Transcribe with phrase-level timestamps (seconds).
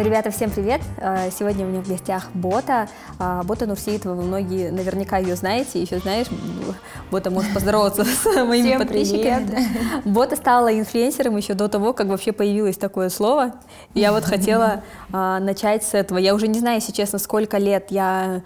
[0.00, 0.80] Ребята, всем привет!
[0.96, 2.88] Э, сегодня у меня в гостях Бота.
[3.18, 5.78] А, Бота Нурсиитова, вы многие наверняка ее знаете.
[5.82, 6.26] Еще знаешь,
[7.10, 9.46] Бота может поздороваться с моими Всем подписчиками.
[9.46, 10.04] привет.
[10.06, 13.52] Бота стала инфлюенсером еще до того, как вообще появилось такое слово.
[13.92, 16.16] Я вот хотела а, начать с этого.
[16.16, 18.40] Я уже не знаю, если честно, сколько лет я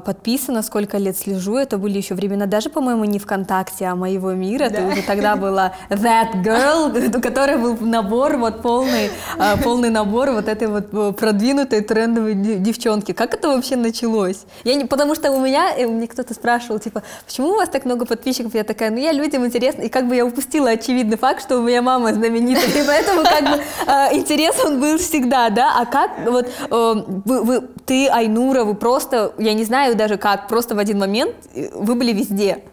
[0.00, 1.56] подписана, сколько лет слежу.
[1.56, 4.68] Это были еще времена даже, по-моему, не ВКонтакте, а моего мира.
[4.68, 10.30] Ты уже тогда была that girl, у которой был набор, вот полный, а, полный набор
[10.32, 13.12] вот этой вот э, продвинутой трендовой де- девчонки.
[13.12, 14.44] Как это вообще началось?
[14.64, 17.86] Я не, потому что у меня, э, мне кто-то спрашивал, типа, почему у вас так
[17.86, 18.54] много подписчиков?
[18.54, 19.82] Я такая, ну я людям интересно.
[19.82, 23.42] И как бы я упустила очевидный факт, что у меня мама знаменитая, и поэтому как
[23.42, 25.72] бы э, интерес он был всегда, да?
[25.80, 30.48] А как вот э, вы, вы- ты, Айнура, вы просто, я не знаю даже как,
[30.48, 32.64] просто в один момент э, вы были везде.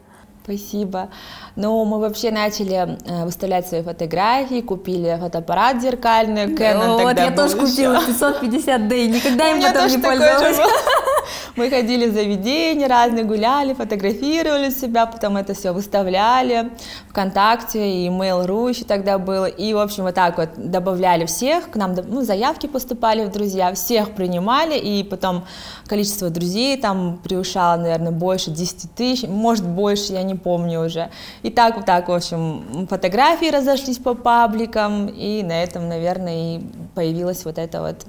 [0.43, 1.09] Спасибо.
[1.57, 7.31] Ну, мы вообще начали э, выставлять свои фотографии, купили фотоаппарат зеркальный, Canon вот, тогда я
[7.31, 7.65] тоже еще.
[7.65, 10.57] купила 550D, и никогда им потом не пользовалась.
[11.55, 16.69] Мы ходили в заведения разные, гуляли, фотографировали себя, потом это все выставляли
[17.09, 19.45] ВКонтакте, и Mail.ru еще тогда было.
[19.45, 23.73] И, в общем, вот так вот добавляли всех, к нам ну, заявки поступали в друзья,
[23.73, 25.45] всех принимали, и потом
[25.87, 31.09] количество друзей там превышало, наверное, больше 10 тысяч, может, больше, я не помню уже.
[31.47, 36.61] И так вот так, в общем, фотографии разошлись по пабликам, и на этом, наверное, и
[36.93, 38.05] появилась вот эта вот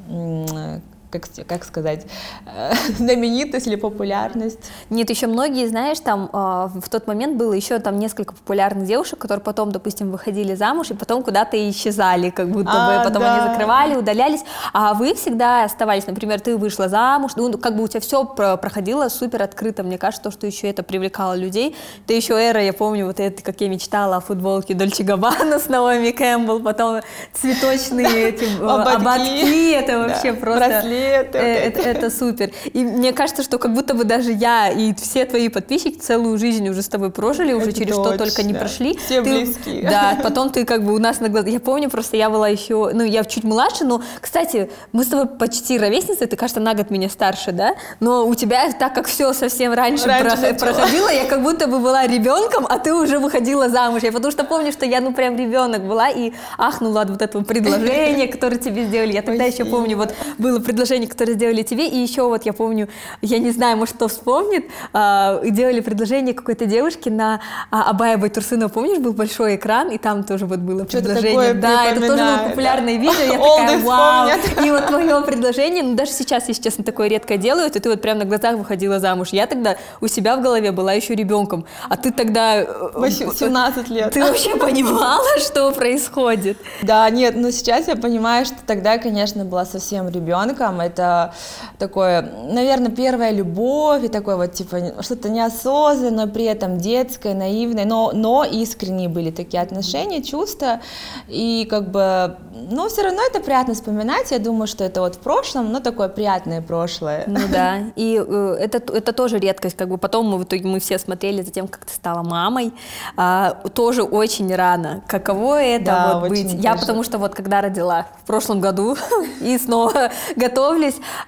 [1.11, 2.07] как, как сказать,
[2.47, 4.59] э, знаменитость или популярность.
[4.91, 9.19] Нет, еще многие, знаешь, там а, в тот момент было еще там несколько популярных девушек,
[9.19, 13.35] которые потом, допустим, выходили замуж и потом куда-то исчезали, как будто А, бы, потом да.
[13.35, 14.41] они закрывали, удалялись,
[14.73, 19.09] а вы всегда оставались, например, ты вышла замуж, ну, как бы у тебя все проходило
[19.09, 23.07] супер открыто, мне кажется, то, что еще это привлекало людей, ты еще эра, я помню,
[23.07, 27.01] вот это, как я мечтала о футболке Дольче Габбана с Наоми Кэмпбелл, потом
[27.33, 29.71] цветочные эти э, Ободки.
[29.73, 30.83] это вообще просто...
[30.99, 32.51] браслеты, э, это, супер.
[32.73, 36.69] И мне кажется, что как будто бы даже я и все твои подписчики целую жизнь
[36.69, 38.97] уже с тобой прожили, уже через что только не прошли.
[38.99, 39.83] Все Ты- близкие.
[39.89, 41.51] Да, потом ты как бы у нас на глазах.
[41.51, 45.27] Я помню, просто я была еще, ну, я чуть младше, но, кстати, мы с тобой
[45.27, 47.75] почти ровесницы, ты, кажется, на год меня старше, да?
[48.01, 52.07] Но у тебя, так как все совсем раньше, Раньше проходило, я как будто бы была
[52.07, 54.03] ребенком, а ты уже выходила замуж.
[54.03, 57.45] Я потому что помню, что я, ну, прям ребенок была и ахнула от вот этого
[57.45, 59.13] предложения, которое тебе сделали.
[59.13, 62.89] Я тогда еще помню, вот было предложение, которое сделали тебе, и еще вот я помню,
[63.23, 67.41] я не знаю, может, кто вспомнит, а, делали предложение какой-то девушке на
[67.71, 71.55] а, Абая Байтурсынова, помнишь, был большой экран, и там тоже вот было Что-то предложение.
[71.55, 73.01] да, это тоже было популярное да.
[73.01, 74.31] видео, я такая, вау.
[74.65, 78.01] И вот твое предложение, ну даже сейчас, если честно, такое редко делают, и ты вот
[78.01, 79.29] прям на глазах выходила замуж.
[79.33, 82.63] Я тогда у себя в голове была еще ребенком, а ты тогда...
[82.63, 84.13] э, Восем- 17 лет.
[84.13, 86.59] Ты вообще понимала, что происходит?
[86.83, 90.78] Да, нет, но сейчас я понимаю, что тогда, конечно, была совсем ребенком.
[90.81, 91.35] Это
[91.79, 98.13] такое, наверное, первая любовь и такое вот типа что-то неосознанное, при этом детское, наивное, но,
[98.13, 100.81] но искренние были такие отношения, чувства.
[101.29, 102.37] И как бы,
[102.71, 104.31] ну, все равно это приятно вспоминать.
[104.31, 107.25] Я думаю, что это вот в прошлом, но такое приятное прошлое.
[107.27, 110.81] Ну да, и э, это, это тоже редкость, как бы потом мы в итоге мы
[110.81, 112.73] все смотрели за тем, как ты стала мамой,
[113.17, 115.03] А, тоже очень рано.
[115.07, 116.53] Каково это Да, вот быть?
[116.55, 118.97] Я потому что вот когда родила в прошлом году
[119.41, 120.68] и снова готовлюсь,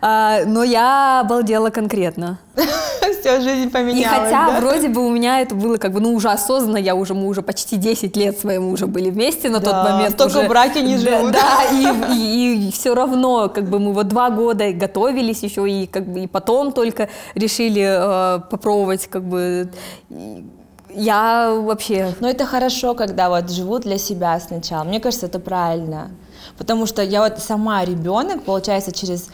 [0.00, 2.38] а, но я обалдела конкретно.
[3.20, 4.06] Все, жизнь И поменялась.
[4.08, 4.60] хотя да?
[4.60, 7.42] вроде бы у меня это было как бы, ну, уже осознанно, я уже, мы уже
[7.42, 10.14] почти 10 лет с моим мужем были вместе на Да, тот момент.
[10.14, 10.48] столько уже.
[10.48, 11.32] браки не Да, живут.
[11.32, 16.20] Да, и, все равно, как бы мы вот два года готовились еще, и как бы
[16.20, 19.70] и потом только решили э, попробовать, как бы,
[20.10, 20.44] и
[20.92, 22.14] я вообще...
[22.20, 24.82] Но это хорошо, когда вот живут для себя сначала.
[24.82, 26.10] Мне кажется, это правильно.
[26.58, 29.28] Потому что я вот сама ребенок, получается, через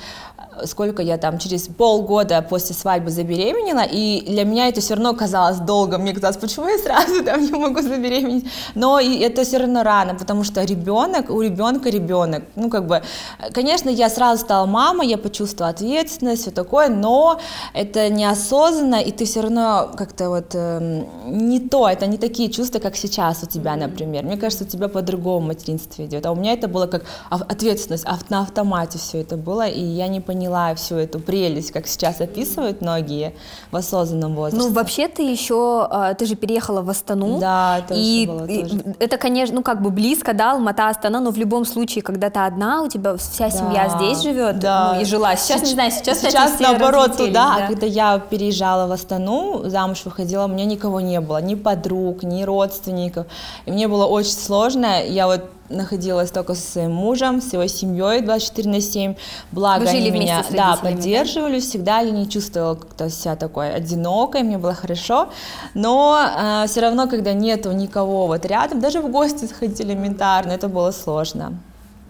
[0.65, 5.59] сколько я там, через полгода после свадьбы забеременела, и для меня это все равно казалось
[5.59, 5.99] долго.
[5.99, 8.47] Мне казалось, почему я сразу там не могу забеременеть?
[8.75, 12.45] Но и это все равно рано, потому что ребенок, у ребенка ребенок.
[12.57, 12.97] Ну, как бы,
[13.39, 17.39] э, конечно, я сразу стала мамой, я почувствовала ответственность, все такое, но
[17.75, 22.79] это неосознанно, и ты все равно как-то вот эм, не то, это не такие чувства,
[22.79, 24.25] как сейчас у тебя, например.
[24.25, 26.27] Мне кажется, у тебя по-другому материнство идет.
[26.27, 30.21] А у меня это было как ответственность, на автомате все это было, и я не
[30.21, 33.35] поняла всю эту прелесть, как сейчас описывают многие
[33.71, 34.69] в осознанном возрасте.
[34.69, 37.39] Ну, вообще ты еще, э, ты же переехала в Астану.
[37.39, 38.95] Да, это и, было и тоже.
[38.99, 42.41] это, конечно, ну, как бы близко, да, Алмата, Астана, но в любом случае, когда ты
[42.41, 44.93] одна, у тебя вся семья Да, здесь живет, да.
[44.95, 45.37] ну, и жила.
[45.37, 47.65] Сейчас, не Сеч- знаю, сейчас, кстати, сейчас все наоборот туда, да.
[47.65, 52.23] а когда я переезжала в Астану, замуж выходила, у меня никого не было, ни подруг,
[52.23, 53.27] ни родственников,
[53.67, 58.21] и мне было очень сложно, я вот находилась только со своим мужем, с его семьей
[58.21, 59.15] 24 на 7.
[59.53, 60.77] Благо Вы жили они меня да, родителями, да?
[60.77, 62.01] поддерживали всегда.
[62.01, 65.29] Я не чувствовала как-то себя такой одинокой, мне было хорошо.
[65.75, 70.91] Но все равно, когда нету никого вот рядом, даже в гости сходить элементарно, это было
[70.91, 71.53] сложно.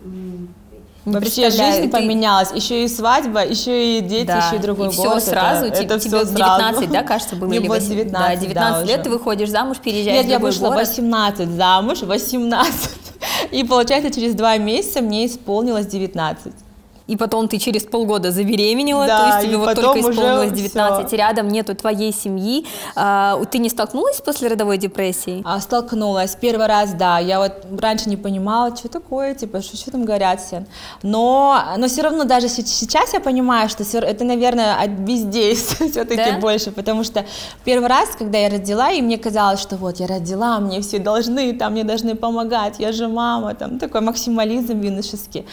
[0.04, 4.88] Не Вообще жизнь ты- поменялась, еще и свадьба, еще и дети, Да, еще и другой
[4.88, 5.22] и все год.
[5.22, 6.92] сразу, это, тебе, это тебе все 19, сразу.
[6.92, 7.46] да, кажется, было?
[7.46, 7.88] Мне или было 8?
[7.90, 9.04] 19, Да, 19 лет уже.
[9.04, 10.80] ты выходишь замуж, переезжаешь Нет, в я другой вышла город.
[10.88, 12.90] 18 замуж, 18.
[13.50, 16.52] И получается, через два месяца мне исполнилось 19.
[17.06, 21.14] И потом ты через полгода забеременела, Да, то есть тебе вот только исполнилось 19, всё.
[21.14, 22.66] и рядом нету твоей семьи.
[22.96, 25.42] А, ты не столкнулась с послеродовой депрессией?
[25.44, 26.36] А, столкнулась.
[26.40, 30.40] Первый раз, да, я вот раньше не понимала, что такое, типа, что, что там говорят
[30.40, 30.64] все.
[31.02, 36.16] Но, но все равно даже се- сейчас я понимаю, что это, наверное, от бездействия все-таки
[36.32, 36.38] Да?
[36.40, 37.24] больше, потому что
[37.64, 41.52] первый раз, когда я родила, и мне казалось, что вот я родила, мне все должны,
[41.52, 45.44] там мне должны помогать, я же мама, там такой максимализм юношеский.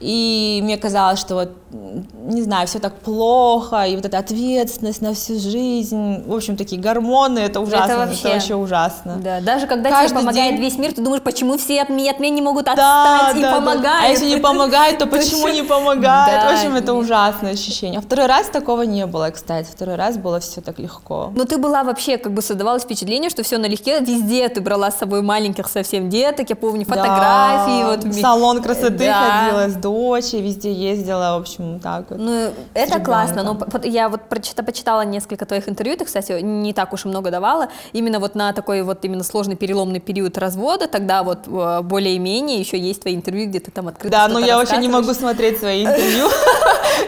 [0.00, 5.12] И мне казалось, что вот, не знаю, все так плохо, и вот эта ответственность на
[5.14, 9.16] всю жизнь, в общем, такие гормоны, это ужасно, это вообще- вообще ужасно.
[9.22, 12.12] Да, даже когда Каждый тебе помогает день- весь мир, ты думаешь, почему все от меня,
[12.12, 13.56] от меня не могут Да, отстать и да, да.
[13.58, 14.04] помогают.
[14.04, 16.42] А если не помогает, то почему не помогает?
[16.42, 17.02] Да, в общем, это нет.
[17.04, 17.98] ужасное ощущение.
[17.98, 19.68] А второй раз такого не было, кстати.
[19.70, 21.32] Второй раз было все так легко.
[21.36, 24.98] Но ты была вообще, как бы создавалось впечатление, что все налегке, везде ты брала с
[24.98, 27.82] собой маленьких совсем деток, я помню фотографии.
[27.82, 29.42] Да, Вот, в салон красоты Да.
[29.50, 32.18] ходила с дочей, везде ездила, в общем, так вот.
[32.18, 33.42] Ну, это классно.
[33.42, 37.08] Но по- я вот прочита, почитала несколько твоих интервью, ты, кстати, не так уж и
[37.08, 37.68] много давала.
[37.92, 42.78] Именно вот на такой вот именно сложный переломный период развода, тогда вот э, более-менее еще
[42.78, 45.58] есть твои интервью, где ты там открыто Да, но что-то я вообще не могу смотреть
[45.58, 46.28] свои интервью.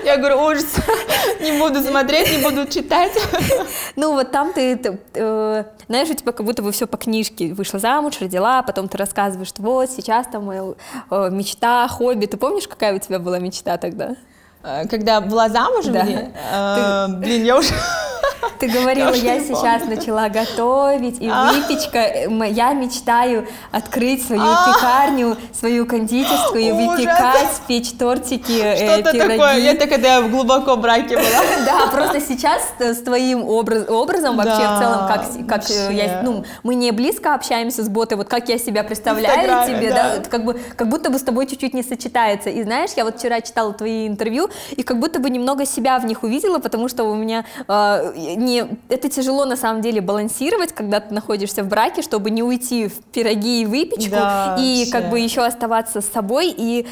[0.04, 0.66] Я говорю, ужас,
[1.40, 3.12] не буду смотреть, не буду читать.
[3.96, 7.52] Ну, вот там ты, ты, э, знаешь, у тебя как будто бы все по книжке.
[7.52, 10.62] Вышла замуж, родила, потом ты рассказываешь, что вот сейчас там моя
[11.10, 12.26] э, мечта, хобби.
[12.26, 14.16] Ты помнишь, какая у тебя была мечта тогда?
[14.62, 16.06] Э, Когда была замужем, Да.
[16.06, 17.72] э, блин, я уже...
[18.58, 21.52] Ты говорила, Я я, сейчас начала готовить, и А.
[21.52, 24.72] выпечка, э, я мечтаю открыть свою А.
[24.74, 29.18] пекарню, свою кондитерскую, и выпекать, печь тортики, э, пироги.
[29.18, 29.58] такое.
[29.72, 31.26] Это когда я в глубоком браке была.
[31.66, 36.20] Да, просто сейчас э, с твоим образ- образом вообще Да, в целом, как, как я,
[36.22, 40.16] ну, мы не близко общаемся с ботой, вот как я себя представляю тебе, да.
[40.16, 42.50] да, как бы, как будто бы с тобой чуть-чуть не сочетается.
[42.50, 46.04] И знаешь, я вот вчера читала твои интервью, и как будто бы немного себя в
[46.04, 51.00] них увидела, потому что у меня э, не, это тяжело на самом деле балансировать, когда
[51.00, 54.92] ты находишься в браке, чтобы не уйти в пироги и выпечку, Да, и вообще.
[54.92, 56.54] как бы еще оставаться с собой.
[56.56, 56.86] И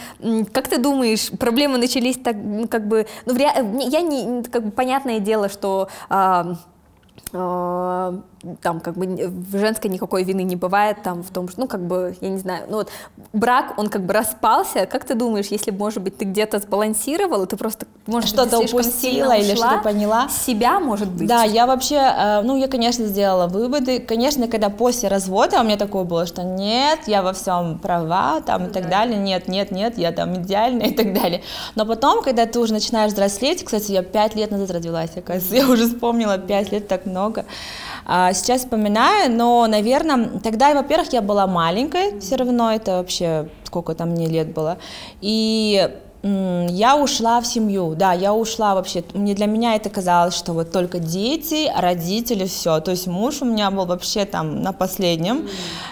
[0.52, 2.36] как ты думаешь, проблемы начались так,
[2.70, 6.54] как бы, ну, ре- не- я не, как бы понятное дело, что а,
[7.32, 11.86] там как бы в женской никакой вины не бывает там в том, что, ну как
[11.86, 12.90] бы, я не знаю, ну вот
[13.32, 17.56] брак, он как бы распался, как ты думаешь, если, может быть, ты где-то сбалансировала, ты
[17.56, 20.28] просто, может Что-то упустила или что-то поняла?
[20.28, 21.28] себя, может быть?
[21.28, 24.00] Да, я вообще, э, ну, я, конечно, сделала выводы.
[24.00, 28.66] Конечно, когда после развода у меня такое было, что нет, я во всем права, там,
[28.66, 31.42] и так далее, нет, нет, нет, я там идеальная и так далее.
[31.74, 35.68] Но потом, когда ты уже начинаешь взрослеть, кстати, я пять лет назад родилась, оказывается, я
[35.68, 37.17] уже вспомнила, пять лет так много.
[38.10, 43.94] А сейчас вспоминаю, но, наверное, тогда, во-первых, я была маленькой, все равно это вообще, сколько
[43.94, 44.78] там мне лет было,
[45.20, 45.90] и
[46.22, 49.04] Я ушла в семью, да, я ушла вообще.
[49.14, 52.80] Мне для меня это казалось, что вот только дети, родители, все.
[52.80, 55.48] То есть муж у меня был вообще там на последнем.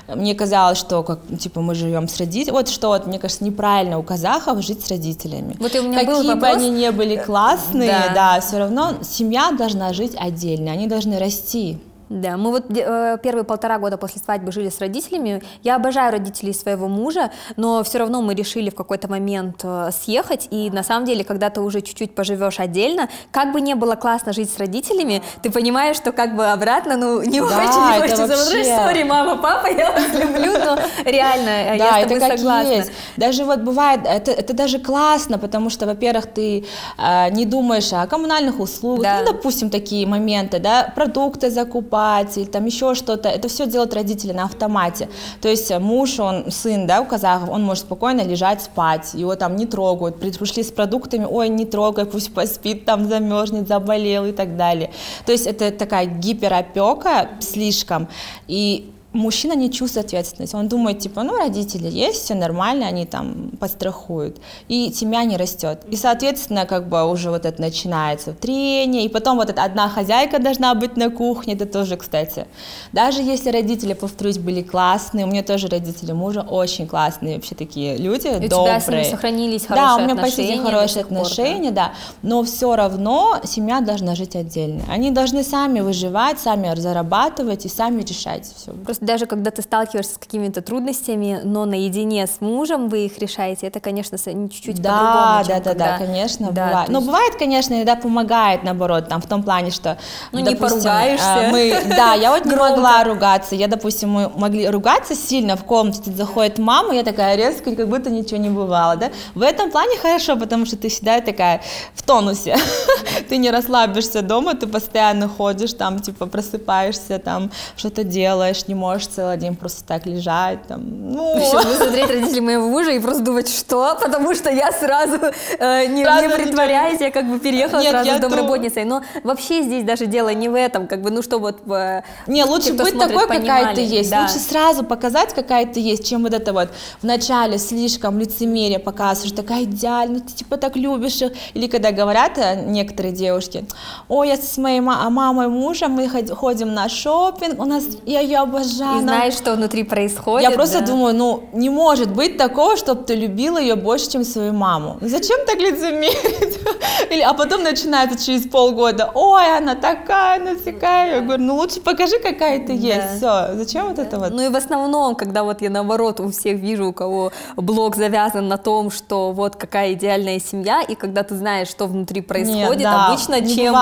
[0.08, 2.56] Мне казалось, что как типа мы живем с родителями.
[2.56, 5.56] Вот что вот, мне кажется, неправильно у казахов жить с родителями.
[5.60, 6.56] Вот и у меня был Какие бы вопрос.
[6.56, 8.14] они не были классные, Да.
[8.34, 11.78] да, все равно семья должна жить отдельно, они должны расти.
[12.08, 15.42] Да, мы вот э, первые полтора года после свадьбы жили с родителями.
[15.64, 20.46] Я обожаю родителей своего мужа, но все равно мы решили в какой-то момент э, съехать.
[20.52, 24.32] И на самом деле, когда ты уже чуть-чуть поживешь отдельно, как бы не было классно
[24.32, 28.16] жить с родителями, ты понимаешь, что как бы обратно, ну, не Да, очень не это
[28.16, 28.26] хочется.
[28.54, 32.38] Вообще- Сори, мама, папа, я вас люблю, но реально, Да, я с это тобой как
[32.38, 32.72] согласна.
[32.72, 32.92] есть.
[33.16, 36.64] Даже вот бывает, это, это даже классно, потому что, во-первых, ты
[36.98, 39.18] э, не думаешь о коммунальных услугах, Да.
[39.26, 41.95] ну, допустим, такие моменты, да, продукты закупать
[42.36, 45.08] или там еще что-то, это все делают родители на автомате.
[45.40, 49.36] То есть э, муж, он, сын, да, у казахов, он может спокойно лежать спать, его
[49.36, 54.26] там не трогают, При- пришли с продуктами, ой, не трогай, пусть поспит, там замерзнет, заболел
[54.26, 54.90] и так далее.
[55.24, 58.08] То есть это такая гиперопека слишком,
[58.48, 60.54] и мужчина не чувствует ответственность.
[60.54, 64.38] Он думает, типа, ну, родители есть, все нормально, они там подстрахуют.
[64.68, 65.80] И семья не растет.
[65.90, 70.38] И, соответственно, как бы уже вот это начинается трение, и потом вот эта одна хозяйка
[70.38, 72.46] должна быть на кухне, это тоже, кстати.
[72.92, 77.96] Даже если родители, повторюсь, были классные, у меня тоже родители мужа очень классные, вообще такие
[77.96, 78.48] люди, И у добрые.
[78.48, 81.20] тебя с ними сохранились хорошие Да, у меня отношения почти хорошие пор, да?
[81.20, 81.92] отношения, да.
[82.22, 84.82] Но все равно семья должна жить отдельно.
[84.90, 88.72] Они должны сами выживать, сами зарабатывать и сами решать все.
[88.72, 93.66] Просто даже когда ты сталкиваешься с какими-то трудностями, но наедине с мужем вы их решаете,
[93.68, 96.88] это, конечно, не чуть-чуть Да, по-другому, да, да, да, когда- конечно, Да, бывает.
[96.90, 99.96] Но есть- бывает, конечно, иногда помогает, наоборот, там, в том плане, что,
[100.32, 101.24] Ну, не допустим, поругаешься.
[101.26, 103.54] а, Мы, да, я вот не могла ругаться.
[103.54, 108.10] Я, допустим, мы могли ругаться сильно в комнате, заходит мама, я такая резко, как будто
[108.10, 109.10] ничего не бывало, да.
[109.34, 111.60] В этом плане хорошо, потому что ты всегда такая
[111.94, 112.56] в тонусе.
[113.28, 118.85] Ты не расслабишься дома, ты постоянно ходишь, там, типа, просыпаешься, там, что-то делаешь, не можешь
[119.08, 121.36] целый день просто так лежать, там, ну...
[121.38, 123.96] Еще буду смотреть родителей моего мужа и просто думать, что?
[124.00, 125.16] Потому что я сразу,
[125.58, 128.84] э, не, Сразу не притворяясь, я как бы переехала Нет, сразу с то- домработницей.
[128.84, 131.58] Но вообще здесь даже дело не в этом, как бы, ну что вот...
[131.68, 133.74] э, Не, лучше те, быть смотрит, такой, какая понимали.
[133.76, 134.10] ты есть.
[134.10, 134.22] Да.
[134.22, 136.68] Лучше сразу показать, какая ты есть, чем вот это вот
[137.02, 141.32] вначале слишком лицемерие показываешь, такая идеальная, ты типа так любишь их.
[141.54, 143.64] Или когда говорят э, некоторые девушки,
[144.08, 148.20] ой, я с моей ма- мамой мужем, мы ход- ходим на шопинг, у нас, я
[148.20, 148.75] ее обожаю.
[148.84, 150.48] И она знаешь, что внутри происходит.
[150.48, 150.86] я просто да.
[150.86, 154.98] думаю, ну, не может быть такого, чтобы ты любила ее больше, чем свою маму.
[155.00, 156.58] Ну, зачем так лицемерить?
[157.10, 161.16] Или, а потом начинается через полгода, ой, она такая, она такая.
[161.16, 163.18] Я говорю, ну, лучше покажи, какая ты есть.
[163.18, 164.30] Все, зачем вот это вот?
[164.32, 168.48] Ну и в основном, когда вот я наоборот у всех вижу, у кого блог завязан
[168.48, 173.06] на том, что вот какая идеальная семья, и когда ты знаешь, что внутри происходит, да,
[173.06, 173.74] обычно чем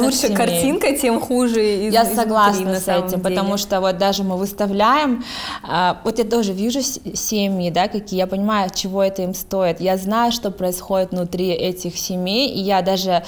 [0.00, 0.36] лучше семей.
[0.36, 1.86] картинка, тем хуже.
[1.86, 3.22] из- Я согласна на с этим, деле.
[3.22, 5.24] потому что вот даже мы выставляем,
[5.62, 9.96] а, вот я тоже вижу семьи, да, какие, я понимаю, чего это им стоит, я
[9.96, 13.24] знаю, что происходит внутри этих семей, и я даже,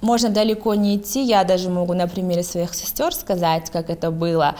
[0.00, 4.54] можно далеко не идти, я даже могу на примере своих сестер сказать, как это было.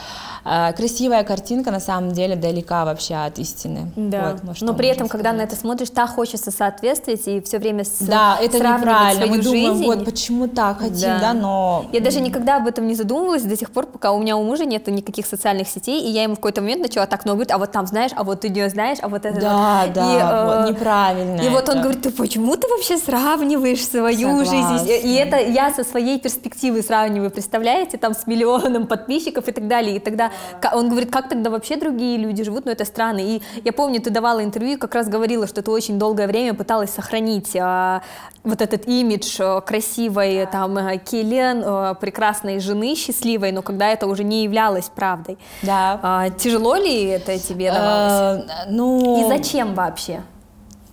[0.45, 3.93] А, Красивая картинка на самом деле далека вообще от истины.
[3.97, 4.39] Да.
[4.43, 5.53] Вот, что Но при этом, можно когда на сказать.
[5.53, 9.27] это смотришь, так хочется соответствовать и все время с- Да, это неправильно.
[9.27, 9.85] Мы думаем, жизнь.
[9.85, 11.19] вот почему так хотим, Да.
[11.21, 14.37] да, но Я даже никогда об этом не задумывалась до тех пор, пока у меня
[14.37, 17.33] у мужа нет никаких социальных сетей, и я ему в какой-то момент начала так, ну,
[17.33, 19.41] говорит, а вот там знаешь, а вот ты не знаешь, а вот это...
[19.41, 19.93] Да, вот».
[19.95, 21.83] да, И, э, вот неправильно И вот он это.
[21.83, 24.79] говорит, ты почему ты вообще сравниваешь свою Согласна.
[24.79, 25.07] жизнь?
[25.07, 29.97] И это я со своей перспективы сравниваю, представляете, там с миллионом подписчиков и так далее.
[29.97, 30.31] И тогда
[30.73, 33.21] он говорит, как тогда вообще другие люди живут, ну это странно.
[33.21, 36.55] И я помню, ты давала интервью, и как раз говорила, что ты очень долгое время
[36.55, 38.03] пыталась сохранить а,
[38.43, 44.07] вот этот имидж а, красивой там а, Келен, а, прекрасной жены, счастливой, но когда это
[44.07, 45.39] уже не являлось правдой.
[45.63, 46.01] Да.
[46.03, 48.45] А, тяжело ли это тебе давалось?
[48.45, 50.23] Э, ну, И зачем вообще?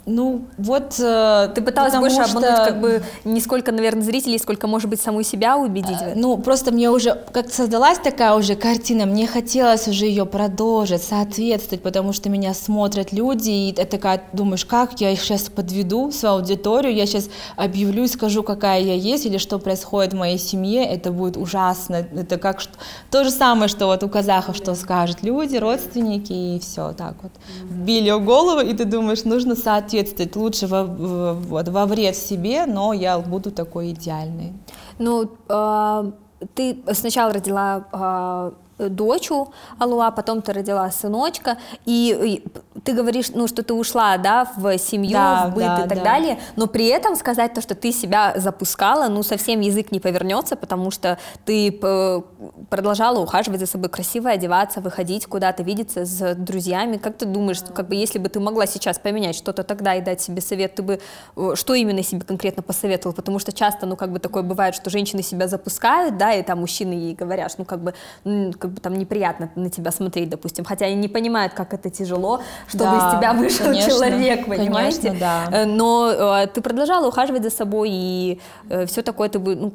[0.09, 0.95] Ну, вот...
[0.99, 5.01] э, Ты пыталась больше что, обмануть, как бы, не сколько, наверное, зрителей, сколько, может быть,
[5.01, 6.19] саму себя убедить этом.
[6.21, 11.83] Ну, просто мне уже как создалась такая уже картина, мне хотелось уже ее продолжить, соответствовать,
[11.83, 16.35] потому что меня смотрят люди, и ты такая думаешь, как я их сейчас подведу, свою
[16.35, 20.85] аудиторию, я сейчас объявлю и скажу, какая я есть, или что происходит в моей семье,
[20.85, 22.77] это будет ужасно, это как что-
[23.11, 27.33] то же самое, что вот у казахов, что скажут люди, родственники, и все, так вот.
[27.69, 29.96] Били голову, и ты думаешь, нужно соответствовать,
[30.35, 34.53] лучше во, в- вот, во вред себе, но я буду такой идеальной.
[34.99, 36.11] Ну, а,
[36.55, 39.47] ты сначала родила а, дочу
[39.79, 42.43] Алуа, потом ты родила сыночка, и, и
[42.83, 45.97] ты говоришь, ну, что ты ушла, да, в семью, Да, в быт да, и так
[45.97, 46.03] да.
[46.03, 50.55] далее, но при этом сказать то, что ты себя запускала, ну, совсем язык не повернется,
[50.55, 52.21] потому что ты п-
[52.69, 56.97] продолжала ухаживать за собой, красиво одеваться, выходить куда-то, видеться с друзьями.
[56.97, 60.21] Как ты думаешь, как бы, если бы ты могла сейчас поменять что-то тогда и дать
[60.21, 60.99] себе совет, ты бы
[61.35, 63.13] э, что именно себе конкретно посоветовал?
[63.15, 66.59] Потому что часто, ну, как бы такое бывает, что женщины себя запускают, да, и там
[66.59, 67.93] мужчины ей говорят, ну, как бы,
[68.25, 71.89] м, как бы там неприятно на тебя смотреть, допустим, хотя они не понимают, как это
[71.89, 75.01] тяжело, чтобы Да, из тебя вышел конечно, человек, понимаете?
[75.07, 75.47] конечно, да.
[75.51, 78.39] Э, Но э, ты продолжала ухаживать за собой, и
[78.87, 79.73] все такое ты бы, ну,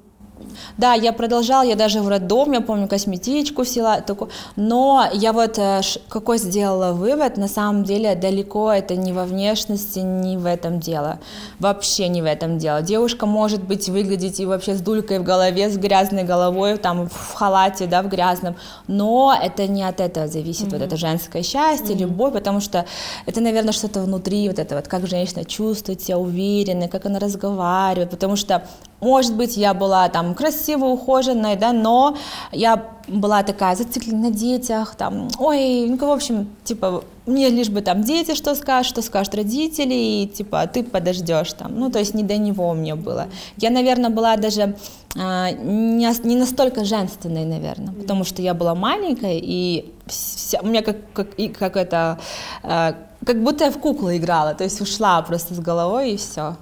[0.77, 3.65] Да, я продолжала, я даже в роддом, я помню, косметичку
[4.07, 9.25] такую, но я вот э, какой сделала вывод, на самом деле далеко это не во
[9.25, 11.19] внешности, не в этом дело,
[11.59, 12.83] вообще не в этом дело.
[12.83, 17.35] Девушка может быть выглядеть и вообще с дулькой в голове, с грязной головой, там в
[17.35, 18.57] халате, да, в грязном,
[18.87, 22.85] но это не от этого зависит, вот это женское счастье, любовь, потому что
[23.27, 28.11] это, наверное, что-то внутри, вот это вот, как женщина чувствует себя уверенно, как она разговаривает,
[28.11, 28.63] потому что
[29.03, 32.17] может быть, я была там красивой, ухоженной, да, но
[32.53, 37.81] я была такая зациклена на детях, там, ой, ну, в общем, типа, мне лишь бы
[37.83, 42.15] там дети что скажут, что скажут родители, и, типа, ты подождешь там, ну, то есть
[42.15, 43.27] не до него мне было.
[43.57, 44.77] Я, наверное, была даже
[45.19, 50.83] а, не, не настолько женственной, наверное, потому что я была маленькая, и вся, у меня
[50.83, 51.29] как, как,
[51.59, 52.21] как это,
[52.63, 52.95] а,
[53.27, 56.57] как будто я в куклу играла, то есть ушла просто с головой, и все.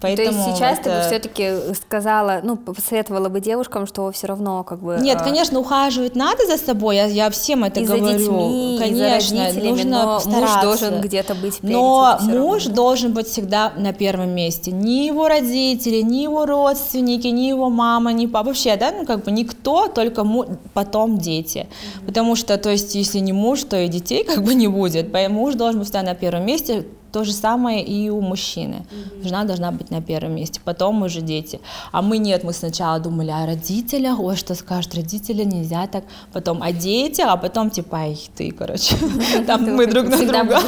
[0.00, 0.82] Поэтому То есть сейчас это...
[0.82, 4.98] ты бы все-таки сказала, ну, посоветовала бы девушкам, что все равно как бы...
[5.00, 5.24] Нет, а...
[5.24, 8.06] конечно, ухаживать надо за собой, я, я всем это и говорю.
[8.06, 10.40] За детьми, конечно, и за родителями, нужно но стараться.
[10.40, 11.58] муж должен где-то быть.
[11.62, 12.74] Но муж равно.
[12.76, 14.70] должен быть всегда на первом месте.
[14.70, 19.24] Ни его родители, ни его родственники, ни его мама, ни папа, вообще, да, ну, как
[19.24, 20.44] бы никто, только му...
[20.74, 21.66] потом дети.
[21.68, 22.06] Mm-hmm.
[22.06, 25.10] Потому что, то есть, если не муж, то и детей как бы не будет.
[25.12, 28.86] Поэтому муж должен быть всегда на первом месте, то же самое и у мужчины.
[28.90, 29.22] Mm-hmm.
[29.24, 31.60] Жена должна быть на первом месте, потом уже дети.
[31.92, 36.04] А мы нет, мы сначала думали о родителях, ой, что скажут родители, нельзя так.
[36.32, 38.96] Потом о детях, а потом типа, ай, ты, короче,
[39.46, 40.60] там мы друг на друга.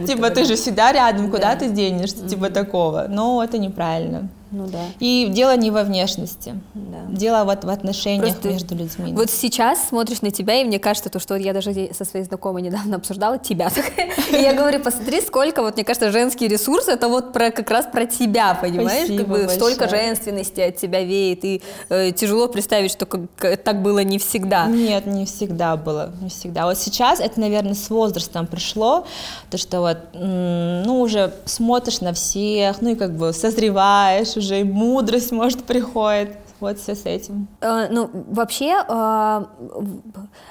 [0.06, 3.06] Типа, ты же всегда рядом, куда ты денешься, типа такого.
[3.08, 4.28] Но это неправильно.
[4.52, 4.80] Ну да.
[4.98, 6.98] И дело не во внешности, да.
[7.08, 9.12] дело вот в отношениях Просто между людьми.
[9.12, 12.62] Вот сейчас смотришь на тебя, и мне кажется, то, что я даже со своей знакомой
[12.62, 13.70] недавно обсуждала тебя.
[14.32, 17.86] И я говорю, посмотри, сколько, вот мне кажется, женский ресурс, это вот про, как раз
[17.86, 19.06] про тебя, понимаешь?
[19.06, 19.56] Спасибо как бы большое.
[19.56, 24.66] столько женственности от тебя веет, и э, тяжело представить, что как, так было не всегда.
[24.66, 26.66] Нет, не всегда было, не всегда.
[26.66, 29.06] Вот сейчас это, наверное, с возрастом пришло,
[29.50, 34.64] то, что вот, ну, уже смотришь на всех, ну, и как бы созреваешь, уже и
[34.64, 36.36] мудрость, может, приходит.
[36.60, 37.48] Вот все с этим.
[37.60, 39.44] Э, ну, вообще, э,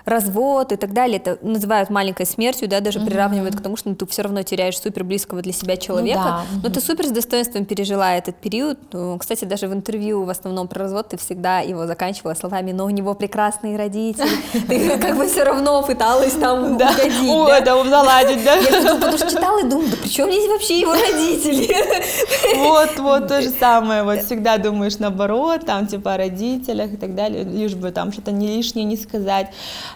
[0.05, 3.05] развод и так далее, это называют маленькой смертью, да, даже mm-hmm.
[3.05, 6.19] приравнивают к тому, что ну, ты все равно теряешь супер близкого для себя человека.
[6.19, 6.41] Ну, да.
[6.41, 6.59] mm-hmm.
[6.63, 8.79] Но ты супер с достоинством пережила этот период.
[8.91, 12.85] Ну, кстати, даже в интервью в основном про развод ты всегда его заканчивала словами, но
[12.85, 14.27] у него прекрасные родители.
[14.67, 17.29] Ты как бы все равно пыталась там угодить.
[17.29, 18.55] О, да, заладить, да?
[18.55, 21.75] Я потому что читала и думала, да при чем здесь вообще его родители?
[22.57, 24.03] Вот, вот то же самое.
[24.03, 28.11] Вот всегда думаешь наоборот, там, типа, типа о родителях и так далее, лишь бы там
[28.11, 29.47] что-то не лишнее не сказать.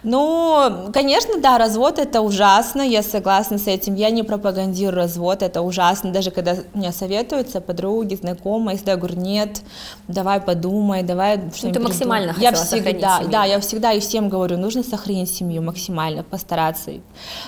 [0.04, 5.62] Ну, конечно, да, развод это ужасно, я согласна с этим, я не пропагандирую развод, это
[5.62, 9.62] ужасно, даже когда мне советуются подруги, знакомые, я говорю, нет,
[10.08, 11.64] давай подумай, давай что-нибудь.
[11.64, 13.32] Ну, ты максимально я всегда, семью.
[13.32, 16.92] Да, я всегда и всем говорю, нужно сохранить семью максимально, постараться.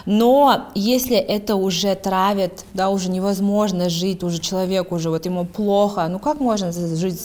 [0.06, 6.08] Но если это уже травит, да, уже невозможно жить, уже человек уже, вот ему плохо,
[6.10, 7.20] ну как можно жить?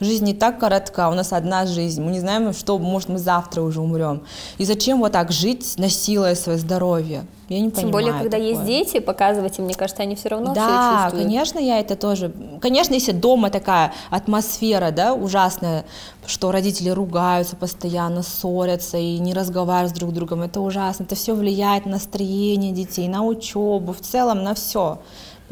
[0.00, 3.62] Жизнь не так коротка, у нас одна жизнь, мы не знаем, что, может, мы завтра
[3.62, 4.22] уже умрем.
[4.58, 7.26] И зачем вот так жить, насилуя свое здоровье?
[7.52, 8.48] Я не Тем понимаю более, когда такое.
[8.48, 11.24] есть дети, показывать им, мне кажется, они все равно да, все чувствуют.
[11.24, 12.32] конечно, я это тоже...
[12.60, 15.84] Конечно, если дома такая атмосфера, да, ужасная,
[16.26, 21.04] что родители ругаются постоянно, ссорятся и не разговаривают с друг другом, это ужасно.
[21.04, 24.98] Это все влияет на настроение детей, на учебу, в целом на все.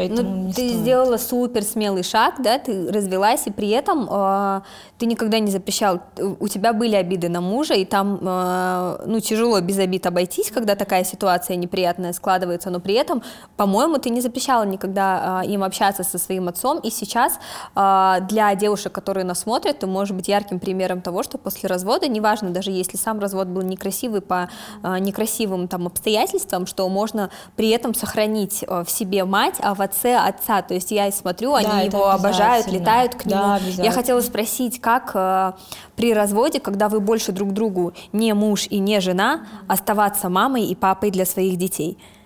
[0.00, 0.72] Поэтому ну, ты стоит.
[0.76, 4.60] сделала супер смелый шаг, да, ты развелась, и при этом э,
[4.96, 9.60] ты никогда не запрещал, у тебя были обиды на мужа, и там, э, ну, тяжело
[9.60, 13.22] без обид обойтись, когда такая ситуация неприятная складывается, но при этом,
[13.56, 17.38] по-моему, ты не запрещала никогда э, им общаться со своим отцом, и сейчас
[17.74, 22.08] э, для девушек, которые нас смотрят, ты можешь быть ярким примером того, что после развода,
[22.08, 24.48] неважно, даже если сам развод был некрасивый по
[24.82, 29.80] э, некрасивым там обстоятельствам, что можно при этом сохранить э, в себе мать, а в
[29.80, 30.62] отце отца.
[30.62, 33.40] То есть я смотрю, они да, его обожают, летают к нему.
[33.40, 35.52] Да, я хотела спросить, как э,
[35.96, 40.74] при разводе, когда вы больше друг другу не муж и не жена, оставаться мамой и
[40.74, 41.79] папой для своих детей?
[41.80, 42.19] নিয়েছি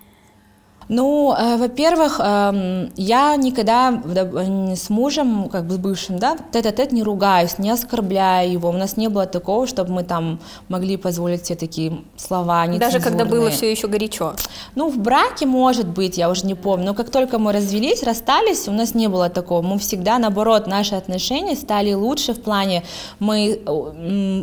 [0.87, 4.01] Ну, э, во-первых, э, я никогда
[4.75, 8.69] с мужем, как бы с бывшим, да, тет-а-тет не ругаюсь, не оскорбляю его.
[8.69, 13.25] У нас не было такого, чтобы мы там могли позволить себе такие слова Даже когда
[13.25, 14.33] было все еще горячо?
[14.75, 16.85] Ну, в браке, может быть, я уже не помню.
[16.85, 19.61] Но как только мы развелись, расстались, у нас не было такого.
[19.61, 22.83] Мы всегда, наоборот, наши отношения стали лучше в плане,
[23.19, 23.61] мы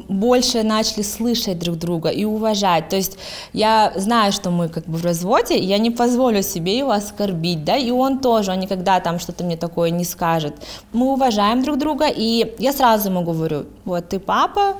[0.08, 2.88] больше начали слышать друг друга и уважать.
[2.88, 3.18] То есть
[3.52, 6.90] я знаю, что мы как бы в разводе, и я не позволю позволю себе его
[6.90, 10.54] оскорбить, да, и он тоже, он никогда там что-то мне такое не скажет.
[10.92, 14.76] Мы уважаем друг друга, и я сразу ему говорю, вот ты папа,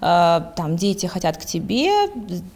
[0.00, 1.90] там дети хотят к тебе,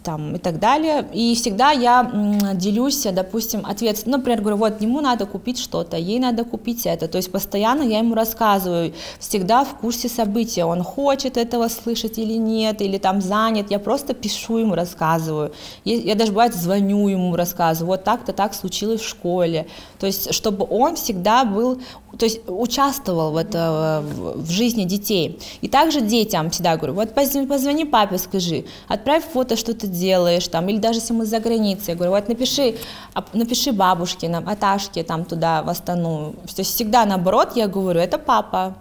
[0.03, 1.07] там и так далее.
[1.13, 2.11] И всегда я
[2.55, 3.67] делюсь, допустим.
[4.07, 7.07] Ну, например, говорю, вот ему надо купить что-то, ей надо купить это.
[7.07, 12.35] То есть постоянно я ему рассказываю, всегда в курсе событий, он хочет этого слышать или
[12.35, 13.71] нет, или там занят.
[13.71, 15.53] Я просто пишу ему, рассказываю.
[15.85, 19.67] Я, я даже бывает звоню ему, рассказываю, вот так-то так случилось в школе.
[19.99, 21.79] То есть, чтобы он всегда был
[22.19, 24.05] то есть участвовал в, это,
[24.37, 25.39] в жизни детей.
[25.63, 27.15] И также детям всегда говорю, вот
[27.47, 31.93] позвони папе, скажи, отправь фото, что ты делаешь, там, или даже если мы за границей,
[31.93, 32.77] я говорю, вот напиши,
[33.33, 36.35] напиши бабушке, нам, Аташке, там, туда, в Астану.
[36.55, 38.75] То есть всегда наоборот я говорю, это папа,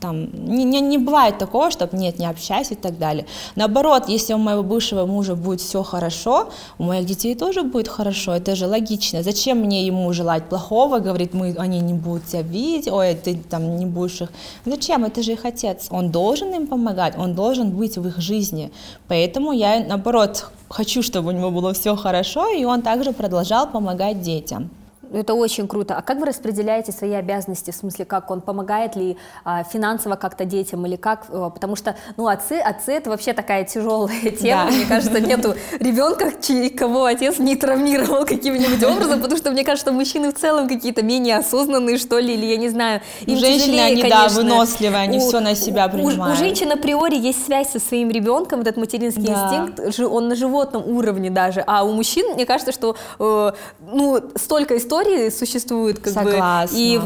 [0.00, 3.26] там, не, не, не бывает такого, чтобы нет, не общайся и так далее.
[3.56, 8.32] Наоборот, если у моего бывшего мужа будет все хорошо, у моих детей тоже будет хорошо,
[8.32, 9.22] это же логично.
[9.22, 13.76] Зачем мне ему желать плохого, говорит, мы, они не будут тебя видеть, ой, ты там
[13.76, 14.30] не будешь их.
[14.64, 15.04] Зачем?
[15.04, 15.88] Это же их отец.
[15.90, 18.70] Он должен им помогать, он должен быть в их жизни.
[19.08, 24.22] Поэтому я, наоборот, хочу, чтобы у него было все хорошо, и он также продолжал помогать
[24.22, 24.70] детям.
[25.12, 25.96] Это очень круто.
[25.96, 27.72] А как вы распределяете свои обязанности?
[27.72, 31.26] В смысле, как он помогает ли а, финансово как-то детям или как?
[31.30, 34.66] А, потому что, ну, отцы, отцы это вообще такая тяжелая тема.
[34.66, 34.70] Да.
[34.70, 36.32] Мне кажется, нету ребенка,
[36.78, 41.38] кого отец не травмировал каким-нибудь образом, потому что мне кажется, мужчины в целом какие-то менее
[41.38, 43.00] осознанные, что ли, или я не знаю.
[43.22, 44.28] Им Женщины, тяжелее, они, конечно.
[44.28, 46.38] да, выносливые, они у, все на себя принимают.
[46.38, 49.66] У, у женщин априори есть связь со своим ребенком, этот материнский да.
[49.74, 51.64] инстинкт, он на животном уровне даже.
[51.66, 56.76] А у мужчин, мне кажется, что, э, ну, столько историй истории существуют, как Согласна.
[56.76, 57.00] бы, и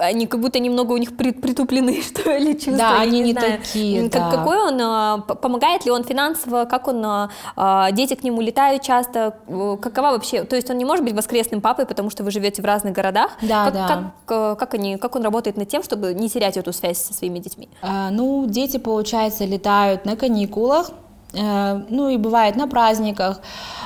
[0.00, 2.76] они как будто немного у них притуплены, что ли, чувства.
[2.76, 4.30] Да, они не, не такие, как, да.
[4.30, 8.82] Какой он, а, помогает ли он финансово, как он, а, а, дети к нему летают
[8.82, 9.36] часто,
[9.80, 12.64] какова вообще, то есть он не может быть воскресным папой, потому что вы живете в
[12.64, 13.32] разных городах.
[13.42, 14.12] Да, как, да.
[14.26, 17.38] Как, как, они, как он работает над тем, чтобы не терять эту связь со своими
[17.38, 17.68] детьми?
[17.82, 20.92] А, ну, дети, получается, летают на каникулах, э,
[21.32, 23.40] ну и бывает на праздниках,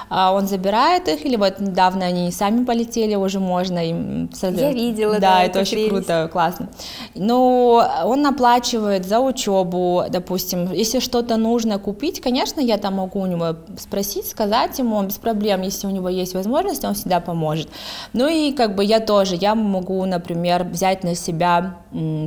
[0.08, 4.30] а, он забирает их, или вот недавно они сами полетели, уже можно им...
[4.42, 5.90] Я видела, да, да это очень прелесть.
[5.90, 6.68] круто, классно.
[7.14, 13.26] Но он оплачивает за учебу, допустим, если что-то нужно купить, конечно, я там могу у
[13.26, 17.68] него спросить, сказать ему без проблем, если у него есть возможность, он всегда поможет.
[18.12, 21.78] Ну и как бы я тоже, я могу, например, взять на себя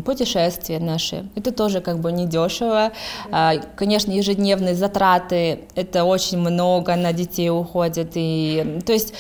[0.06, 2.92] путешествия наши, это тоже как бы недешево,
[3.32, 8.12] а, конечно, ежедневные затраты, это очень много на детей уходит, уходит.
[8.16, 9.14] И, то есть,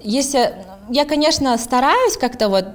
[0.00, 0.54] если
[0.90, 2.66] я, конечно, стараюсь как-то вот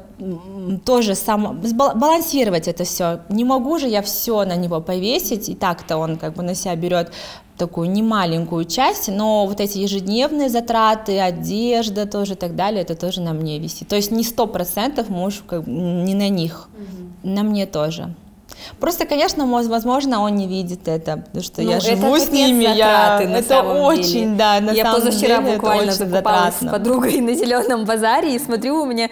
[0.85, 1.61] тоже сам
[1.95, 3.21] балансировать это все.
[3.29, 6.75] Не могу же я все на него повесить, и так-то он как бы на себя
[6.75, 7.11] берет
[7.57, 13.21] такую немаленькую часть, но вот эти ежедневные затраты, одежда тоже и так далее, это тоже
[13.21, 13.87] на мне висит.
[13.87, 17.29] То есть не сто процентов муж как, не на них, угу.
[17.31, 18.13] на мне тоже.
[18.79, 23.21] Просто, конечно, возможно, он не видит это, потому что ну, я живу с ними, я...
[23.21, 24.35] это очень, деле.
[24.35, 28.81] да, на я самом позавчера деле буквально закупалась с подругой на зеленом базаре и смотрю,
[28.81, 29.09] у меня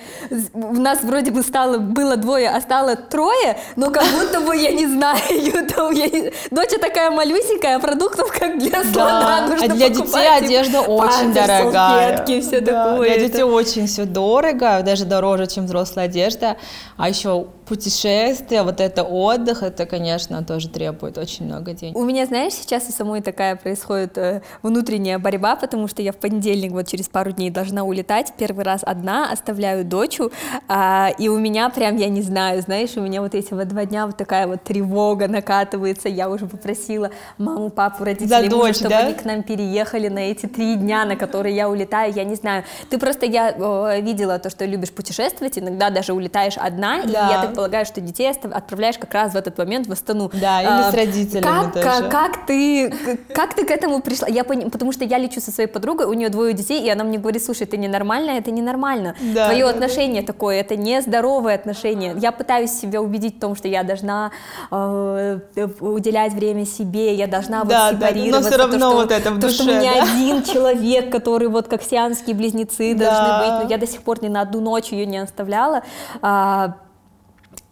[0.53, 4.71] у нас вроде бы стало было двое, а стало трое, но как будто бы я
[4.71, 6.31] не знаю, там я...
[6.51, 9.57] дочь такая малюсенькая, а продуктов как для слона да.
[9.61, 12.91] а для детей одежда очень дорогая, салфетки, все да.
[12.91, 13.09] такое.
[13.09, 16.57] Для детей очень все дорого, даже дороже, чем взрослая одежда,
[16.97, 21.95] а еще путешествия, вот это отдых, это, конечно, тоже требует очень много денег.
[21.95, 26.17] У меня, знаешь, сейчас у самой такая происходит э, внутренняя борьба, потому что я в
[26.17, 30.31] понедельник вот через пару дней должна улетать, первый раз одна, оставляю дочу,
[30.67, 33.85] а, и у меня прям, я не знаю, знаешь, у меня вот эти вот два
[33.85, 38.99] дня вот такая вот тревога накатывается, я уже попросила маму, папу, родителей, мужа, чтобы да?
[39.05, 42.63] они к нам переехали на эти три дня, на которые я улетаю, я не знаю.
[42.89, 47.27] Ты просто, я э, видела то, что любишь путешествовать, иногда даже улетаешь одна, да.
[47.27, 50.31] и я так полагаю, что детей отправляешь как раз в этот момент в Астану.
[50.33, 51.85] Да, или а, с родителями как, тоже.
[51.85, 52.93] Как, как, ты,
[53.35, 54.29] как ты к этому пришла?
[54.29, 54.71] Я пон...
[54.71, 57.43] Потому что я лечу со своей подругой, у нее двое детей, и она мне говорит,
[57.43, 59.13] слушай, это ненормально, это ненормально.
[59.35, 59.47] Да.
[59.47, 62.15] Твое отношение такое, это нездоровое отношение.
[62.17, 64.31] Я пытаюсь себя убедить в том, что я должна
[64.71, 65.39] э,
[65.81, 68.31] уделять время себе, я должна да, вот сепарироваться.
[68.31, 70.03] Да, но все равно то, вот это в то, душе, что у меня да?
[70.03, 73.11] один человек, который вот как сианские близнецы да.
[73.11, 75.83] должны быть, но я до сих пор ни на одну ночь ее не оставляла.
[76.21, 76.77] А,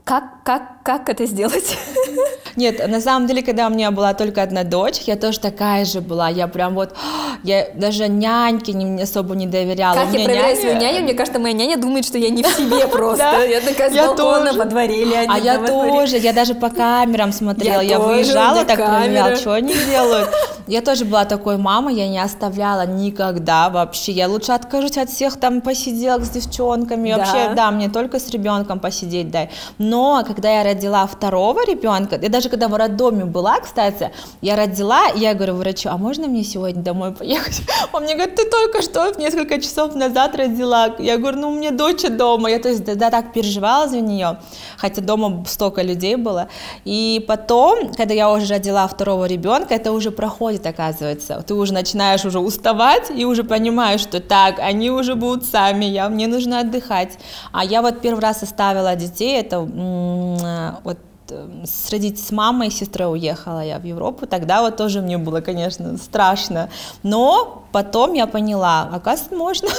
[0.08, 1.78] как, как, как это сделать?
[2.58, 6.02] Нет, на самом деле, когда у меня была только одна дочь, я тоже такая же
[6.02, 6.28] была.
[6.28, 6.96] Я прям вот,
[7.44, 9.96] я даже няньке не, особо не доверяла.
[9.96, 10.60] Как я проверяю няня...
[10.60, 11.04] свою няню?
[11.04, 13.46] Мне кажется, моя няня думает, что я не в себе просто.
[13.46, 17.82] Я такая с балкона во дворе А я тоже, я даже по камерам смотрела.
[17.82, 20.30] Я выезжала, так проверяла, что они делают.
[20.68, 24.12] Я тоже была такой мамой, я не оставляла никогда вообще.
[24.12, 27.12] Я лучше откажусь от всех там посиделок с девчонками.
[27.12, 27.18] Да.
[27.18, 29.50] Вообще, да, мне только с ребенком посидеть дай.
[29.78, 35.08] Но когда я родила второго ребенка, я даже когда в роддоме была, кстати, я родила,
[35.16, 37.62] я говорю врачу, а можно мне сегодня домой поехать?
[37.94, 40.96] Он мне говорит, ты только что несколько часов назад родила.
[41.00, 42.50] Я говорю, ну у меня дочь дома.
[42.50, 44.40] Я то есть да, так переживала за нее,
[44.78, 46.48] хотя дома столько людей было.
[46.86, 51.44] И потом, когда я уже родила второго ребенка, это уже проходит, оказывается.
[51.46, 56.10] Ты уже начинаешь уже уставать и уже понимаешь, что так, они уже будут сами, я,
[56.10, 57.18] мне нужно отдыхать.
[57.52, 60.98] А я вот первый раз оставила детей, это вот
[61.32, 65.18] э, с родитель с мамой и сестрой уехала я в Европу, тогда вот тоже мне
[65.18, 66.70] было, конечно, страшно,
[67.04, 69.70] но потом я поняла, оказывается, можно,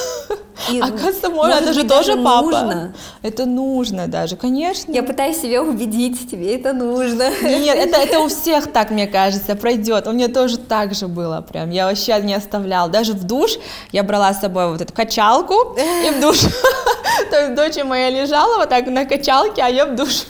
[0.70, 2.94] И, оказывается, можно, это же тоже папа, нужно.
[3.22, 4.92] это нужно даже, конечно.
[4.92, 7.30] Я пытаюсь себя убедить, тебе это нужно.
[7.42, 10.06] Нет, это, это у всех так, мне кажется, пройдет.
[10.06, 11.70] У меня тоже так же было прям.
[11.70, 12.88] Я вообще не оставляла.
[12.88, 13.52] Даже в душ
[13.92, 16.40] я брала с собой вот эту качалку и в душ.
[17.30, 20.24] То есть дочь моя лежала вот так на качалке, а я в душ.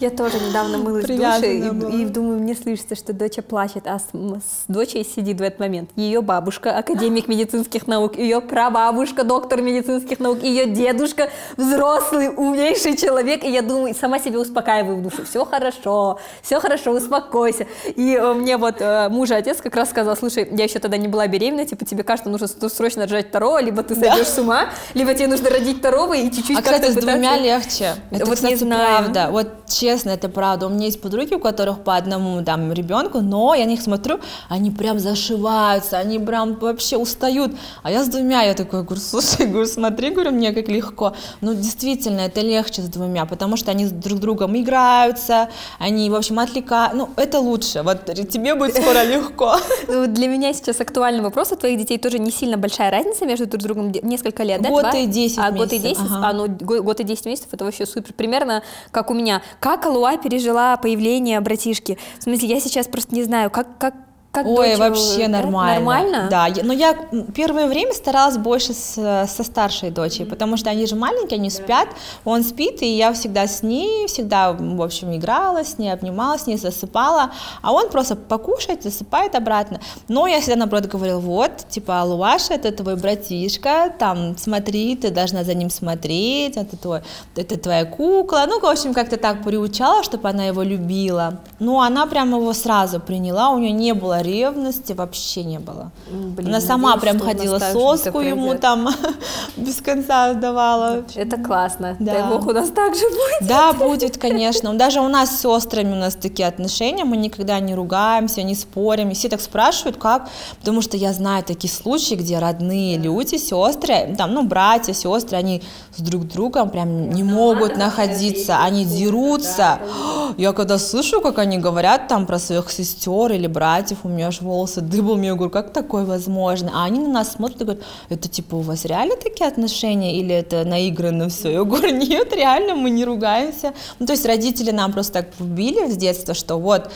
[0.00, 3.98] Я тоже недавно мылась в душе и, и думаю, мне слышится, что доча плачет, а
[3.98, 9.60] с, с дочей сидит в этот момент ее бабушка, академик медицинских наук, ее прабабушка, доктор
[9.60, 15.24] медицинских наук, ее дедушка, взрослый, умнейший человек, и я думаю, сама себя успокаиваю в душе,
[15.24, 17.66] все хорошо, все хорошо, успокойся.
[17.94, 20.96] И э, мне вот э, муж и отец как раз сказал, слушай, я еще тогда
[20.96, 24.70] не была беременна, типа тебе кажется, нужно срочно рожать второго, либо ты сойдешь с ума,
[24.94, 27.96] либо тебе нужно родить второго и чуть-чуть А, как-то кстати, с двумя легче.
[28.10, 28.98] Это, Вот не кстати, знаю.
[29.04, 29.28] правда.
[29.30, 29.48] Вот
[29.90, 30.66] честно, это правда.
[30.66, 34.18] У меня есть подруги, у которых по одному там ребенку, но я на них смотрю,
[34.48, 37.52] они прям зашиваются, они прям вообще устают.
[37.82, 41.12] А я с двумя, я такой, говорю, слушай, говорю, смотри, говорю, мне как легко.
[41.40, 45.48] Ну, действительно, это легче с двумя, потому что они с друг другом играются,
[45.78, 46.94] они, в общем, отвлекают.
[46.94, 47.82] Ну, это лучше.
[47.82, 49.56] Вот тебе будет скоро легко.
[50.06, 51.52] Для меня сейчас актуальный вопрос.
[51.52, 53.92] У твоих детей тоже не сильно большая разница между друг другом.
[54.02, 54.68] Несколько лет, да?
[54.68, 56.12] Год и 10 А, год и месяцев, 10?
[56.16, 56.28] ага.
[56.28, 58.12] А, ну, го- год и 10 месяцев, это вообще супер.
[58.12, 59.42] Примерно как у меня.
[59.60, 61.98] Как Алуа пережила появление братишки?
[62.18, 63.94] В смысле, я сейчас просто не знаю, как, как,
[64.32, 65.38] как Ой, дочь, вообще э, да?
[65.40, 65.74] нормально.
[65.74, 66.28] Нормально?
[66.30, 70.70] Да, я- но я м, первое время старалась больше с- со старшей дочей, потому что
[70.70, 71.88] они же маленькие, они спят,
[72.24, 76.46] он спит, и я всегда с ней, всегда, в общем, играла с ней, обнималась с
[76.46, 79.80] ней, засыпала, а он просто покушает, засыпает обратно.
[80.06, 85.42] Но я всегда, наоборот, говорила, вот, типа, Алуаша, это твой братишка, там, смотри, ты должна
[85.42, 87.00] за ним смотреть, это, твой,
[87.34, 91.40] это твоя кукла, ну, в общем, как-то так приучала, чтобы она его любила.
[91.60, 95.92] Ну, она прям его сразу приняла, у нее не было ревности, вообще не было.
[96.10, 98.88] Блин, она сама надеюсь, прям ходила соску ему там
[99.56, 101.04] без конца давала.
[101.14, 101.96] Это классно.
[101.98, 102.12] Да.
[102.12, 103.48] Дай бог, у нас так же будет.
[103.48, 104.72] Да, будет, конечно.
[104.74, 109.10] Даже у нас с сестрами у нас такие отношения, мы никогда не ругаемся, не спорим.
[109.10, 110.28] И все так спрашивают, как,
[110.60, 115.62] потому что я знаю такие случаи, где родные люди, сестры, там, ну, братья, сестры, они
[115.96, 119.78] с друг другом прям не могут находиться, они дерутся.
[120.36, 124.40] Я когда слышу, как они говорят там про своих сестер или братьев, у меня аж
[124.40, 126.70] волосы дыбом, я говорю, как такое возможно?
[126.74, 130.34] А они на нас смотрят и говорят, это типа у вас реально такие отношения или
[130.34, 131.50] это наигранно все?
[131.50, 133.72] Я говорю, нет, реально, мы не ругаемся.
[133.98, 136.90] Ну, то есть родители нам просто так вбили с детства, что вот,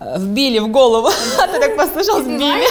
[0.00, 1.08] э, вбили в голову,
[1.42, 2.66] а ты так послышал, сбили.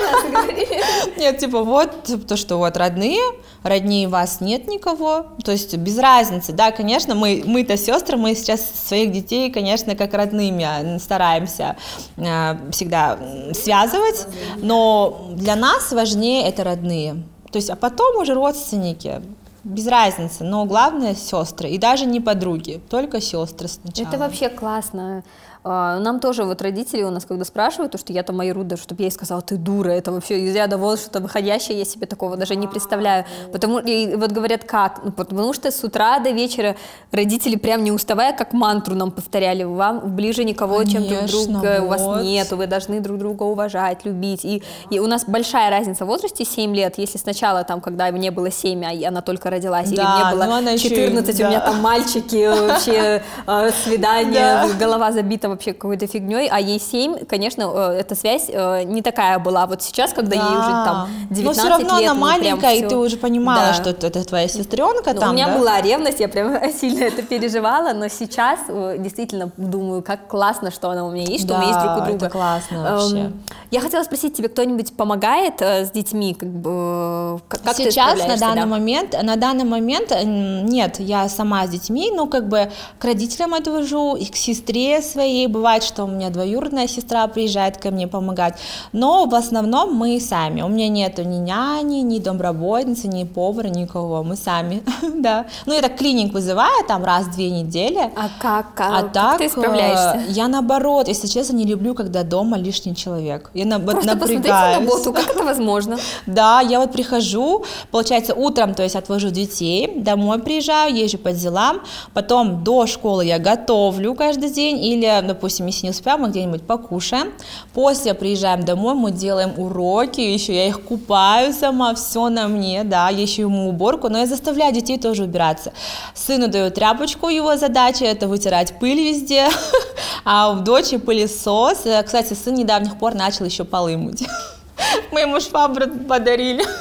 [1.19, 3.21] Нет, типа вот, то, что вот родные,
[3.63, 8.61] роднее вас нет никого, то есть без разницы, да, конечно, мы, мы-то сестры, мы сейчас
[8.87, 11.75] своих детей, конечно, как родными а, стараемся
[12.17, 13.17] э, всегда
[13.53, 19.21] связывать, но для нас важнее это родные, то есть, а потом уже родственники,
[19.63, 24.07] без разницы, но главное сестры, и даже не подруги, только сестры сначала.
[24.07, 25.23] Это вообще классно.
[25.67, 28.77] А, Нам тоже вот родители у нас, когда спрашивают, то, что я там Майру, да,
[28.77, 32.05] чтобы я ей сказала, ты дура, это вообще из ряда вот что-то выходящее, я себе
[32.05, 33.25] такого даже не представляю.
[33.51, 35.01] Потому и вот говорят, как?
[35.03, 36.75] Ну, потому что с утра до вечера
[37.11, 41.81] родители прям не уставая, как мантру нам повторяли, вам ближе никого, чем друг Конечно, друга,
[41.81, 42.21] у вас вот.
[42.23, 44.45] нет, вы должны друг друга уважать, любить.
[44.45, 48.29] И, и у нас большая разница в возрасте, 7 лет, если сначала там, когда мне
[48.29, 51.39] было 7, а она только родилась, или Да, мне было ну она еще и- 14,
[51.39, 51.65] у меня да.
[51.71, 57.99] там мальчики, вообще э, свидание, голова забита вообще какой-то фигней, а ей 7, конечно, э,
[58.01, 61.69] эта связь э, не такая была вот сейчас, когда ей уже там 19 Но все
[61.69, 63.73] равно лет, она прям маленькая, и всё- ты уже понимала, Да.
[63.73, 65.57] что это, это твоя сестренка Ну, там, у меня да?
[65.57, 68.59] была ревность, я прям сильно это переживала, но сейчас
[68.99, 71.99] действительно думаю, как классно, что она у меня есть, что мы Да, есть друг у
[72.01, 72.29] это друга.
[72.29, 73.31] классно Эм, вообще.
[73.71, 78.19] Я хотела спросить, тебе кто-нибудь помогает э, с детьми, как бы, как, как ты Сейчас
[78.27, 78.65] на данный да?
[78.67, 84.15] момент, на данный момент нет, я сама с детьми, но как бы к родителям отвожу,
[84.15, 88.55] и к сестре своей детей, бывает, что у меня двоюродная сестра приезжает ко мне помогать,
[88.93, 94.23] но в основном мы сами, у меня нету ни няни, ни домработницы, ни повара, никого,
[94.23, 94.81] мы сами,
[95.21, 95.45] да.
[95.65, 97.99] Ну, я так клиник вызываю там раз в две недели.
[98.15, 100.21] А как, как, А как так, ты справляешься?
[100.27, 103.51] э, я наоборот, если честно, не люблю, когда дома лишний человек.
[103.53, 104.79] Я на- Просто посмотрите напрягаюсь.
[104.79, 105.97] на боту, как это возможно?
[106.25, 111.81] Да, я вот прихожу, получается, утром, то есть отвожу детей, домой приезжаю, езжу по делам,
[112.13, 117.33] потом до школы я готовлю каждый день, или, допустим, если не успеем, мы где-нибудь покушаем.
[117.73, 123.09] После приезжаем домой, мы делаем уроки, еще я их купаю сама, все на мне, да,
[123.09, 125.73] еще ему уборку, но я заставляю детей тоже убираться.
[126.13, 129.47] Сыну даю тряпочку, его задача это вытирать пыль везде,
[130.25, 131.85] а у дочери пылесос.
[131.85, 134.27] Э, Кстати, сын недавних пор начал еще полы мыть.
[135.11, 136.63] Мы ему швабру подарили.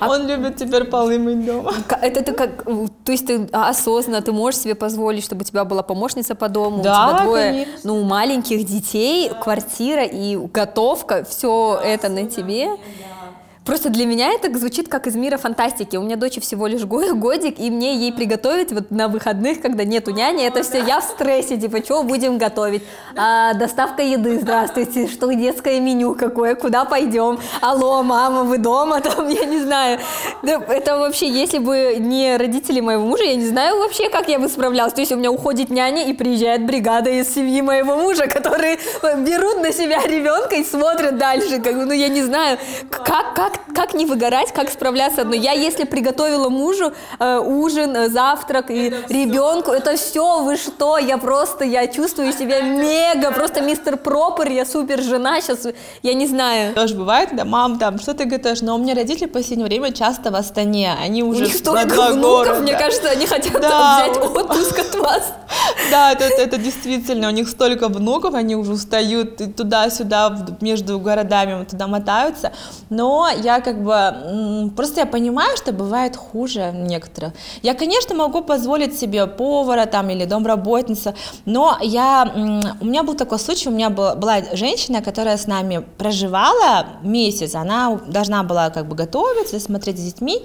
[0.00, 1.72] Он любит теперь полы мыть дома.
[2.02, 5.82] Это ты как, то есть ты осознанно, ты можешь себе позволить, чтобы у тебя была
[5.82, 7.80] помощница по дому, Да, у тебя двое, конечно.
[7.84, 12.70] ну, маленьких детей, квартира и готовка, все это на тебе.
[13.64, 15.96] Просто для меня это звучит как из мира фантастики.
[15.96, 19.84] У меня дочь всего лишь го- годик, и мне ей приготовить вот на выходных, когда
[19.84, 22.82] нету няни, это все я в стрессе, типа, что будем готовить?
[23.16, 27.38] А, доставка еды, здравствуйте, что детское меню какое, куда пойдем?
[27.60, 29.00] Алло, мама, вы дома?
[29.12, 30.00] Там, я не знаю.
[30.42, 34.48] Это вообще, если бы не родители моего мужа, я не знаю вообще, как я бы
[34.48, 34.92] справлялась.
[34.92, 39.62] То есть у меня уходит няня и приезжает бригада из семьи моего мужа, которые берут
[39.62, 41.60] на себя ребенка и смотрят дальше.
[41.60, 42.58] Как, ну, я не знаю,
[42.90, 45.38] как, как, как не выгорать, как справляться одной.
[45.38, 51.18] Я, если приготовила мужу э, ужин, э, завтрак и ребенку, это все, вы что, я
[51.18, 55.66] просто, я чувствую себя мега, просто мистер Пропер, я супер жена, сейчас,
[56.02, 56.74] я не знаю.
[56.74, 58.60] Тоже бывает, да, мам, там, что ты готовишь?
[58.62, 61.58] Но у меня родители в последнее время часто в Астане, они У уже них на
[61.58, 62.60] столько внуков, города.
[62.60, 63.96] мне кажется, они хотят Да.
[64.06, 65.32] взять отпуск от вас.
[65.90, 71.64] Да, это, это, это действительно, у них столько внуков, они уже устают туда-сюда, между городами
[71.64, 72.52] туда мотаются.
[72.90, 77.32] Но я как бы, просто я понимаю, что бывает хуже некоторых.
[77.62, 82.30] Я, конечно, могу позволить себе повара там или домработница, но я,
[82.80, 87.54] у меня был такой случай, у меня была, была женщина, которая с нами проживала месяц,
[87.54, 90.42] она должна была как бы готовиться, смотреть за детьми,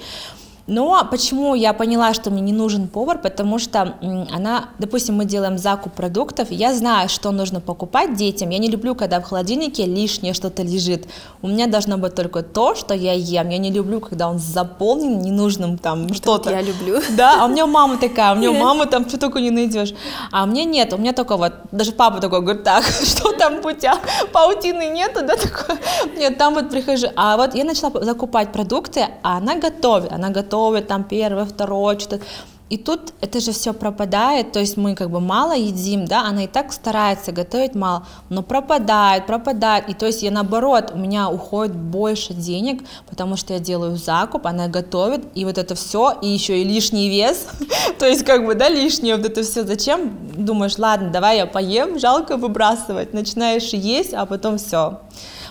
[0.68, 5.58] но почему я поняла, что мне не нужен повар, потому что она, допустим, мы делаем
[5.58, 8.50] закуп продуктов, я знаю, что нужно покупать детям.
[8.50, 11.08] Я не люблю, когда в холодильнике лишнее что-то лежит.
[11.42, 13.48] У меня должно быть только то, что я ем.
[13.50, 16.52] Я не люблю, когда он заполнен ненужным там что-то.
[16.52, 17.00] я люблю.
[17.16, 19.94] Да, а у меня мама такая, у меня мама там что только не найдешь.
[20.32, 23.98] А мне нет, у меня только вот, даже папа такой говорит, так, что там путя,
[24.34, 25.80] паутины нету, да, такое.
[26.18, 27.08] Нет, там вот прихожу.
[27.16, 30.57] А вот я начала закупать продукты, а она готовит, она готовит
[30.88, 32.24] там первое, второе, что-то.
[32.70, 36.44] И тут это же все пропадает, то есть мы как бы мало едим, да, она
[36.44, 41.30] и так старается готовить мало, но пропадает, пропадает, и то есть я наоборот, у меня
[41.30, 46.28] уходит больше денег, потому что я делаю закуп, она готовит, и вот это все, и
[46.28, 47.48] еще и лишний вес,
[48.00, 52.00] то есть как бы, да, лишнее вот это все, зачем, думаешь, ладно, давай я поем,
[52.00, 55.00] жалко выбрасывать, начинаешь есть, а потом все.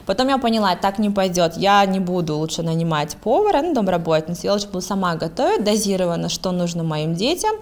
[0.06, 4.52] Потом я поняла, так не пойдет, я не буду лучше нанимать повара, ну, домработницу, я
[4.52, 7.56] лучше буду сама готовить, дозированно, что нужно моим детям,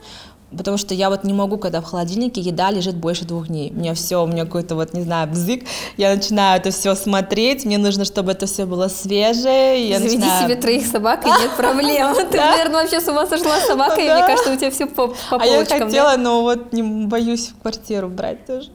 [0.57, 3.73] потому что я вот не могу, когда в холодильнике еда лежит больше двух дней.
[3.75, 5.65] У меня все, у меня какой-то вот, не знаю, бзык,
[5.97, 10.45] я начинаю это все смотреть, мне нужно, чтобы это все было свежее, я Заведи начинаю...
[10.45, 12.15] себе троих собак, и нет проблем.
[12.31, 15.09] Ты, наверное, вообще с ума сошла с собакой, и мне кажется, у тебя все по,
[15.09, 15.87] по А я полочкам.
[15.87, 18.71] хотела, но вот не боюсь в квартиру брать тоже.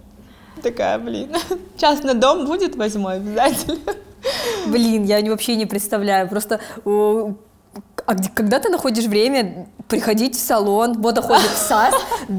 [0.61, 1.31] Такая, блин,
[1.77, 3.93] частный дом будет, возьму обязательно.
[4.67, 6.27] Блин, я вообще не представляю.
[6.27, 11.95] Просто а когда ты находишь время приходить в салон, Бода ходит в САС,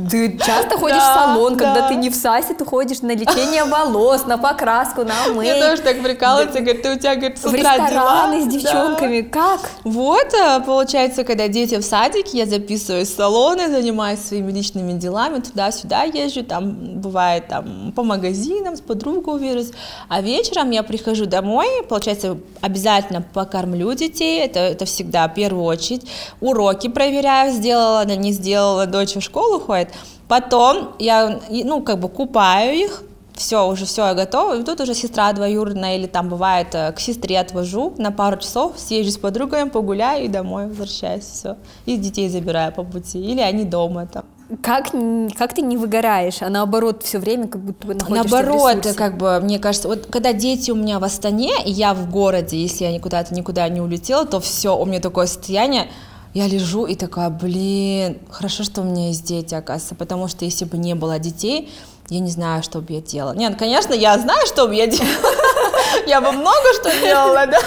[0.09, 1.89] ты часто ходишь в Да, салон, когда да.
[1.89, 6.01] ты не в САСе, ты ходишь на лечение волос, на покраску, на мейк, тоже так
[6.03, 8.41] прикалывается, говорит, ты у тебя, говорит, с в утра рестораны дела».
[8.43, 8.51] с Да.
[8.51, 9.21] девчонками.
[9.23, 9.61] Как?
[9.83, 15.41] Вот, а, получается, когда дети в садике, я записываюсь в салоны, занимаюсь своими личными делами,
[15.41, 19.73] туда-сюда езжу, там бывает там по магазинам, с подругой увижусь,
[20.09, 26.07] а вечером я прихожу домой, получается, обязательно покормлю детей, это, это всегда в первую очередь,
[26.41, 29.88] уроки проверяю, сделала она, не сделала, дочь в школу ходит,
[30.29, 33.03] потом я, ну, как бы купаю их,
[33.40, 34.61] все, уже все, я готова.
[34.61, 38.74] И тут уже сестра двоюродная или там бывает э, к сестре отвожу на пару часов,
[38.76, 41.57] съезжу с подругами, погуляю и домой возвращаюсь, все.
[41.87, 44.24] И детей забираю по пути, или они дома там.
[44.62, 44.90] Как,
[45.38, 48.98] как ты не выгораешь, а наоборот все время как будто бы находишься в Наоборот, ресурсе?
[48.98, 52.61] как бы, мне кажется, вот когда дети у меня в Астане, и я в городе,
[52.61, 55.87] если я никуда-то никуда не улетела, то все, у меня такое состояние,
[56.35, 60.64] я лежу и такая, блин, хорошо, что у меня есть дети, оказывается, потому что если
[60.64, 61.71] бы не было детей,
[62.09, 63.35] я не знаю, что бы я делала.
[63.35, 65.11] Нет, конечно, я знаю, что бы я делала.
[66.07, 67.59] Я бы много что делала, да.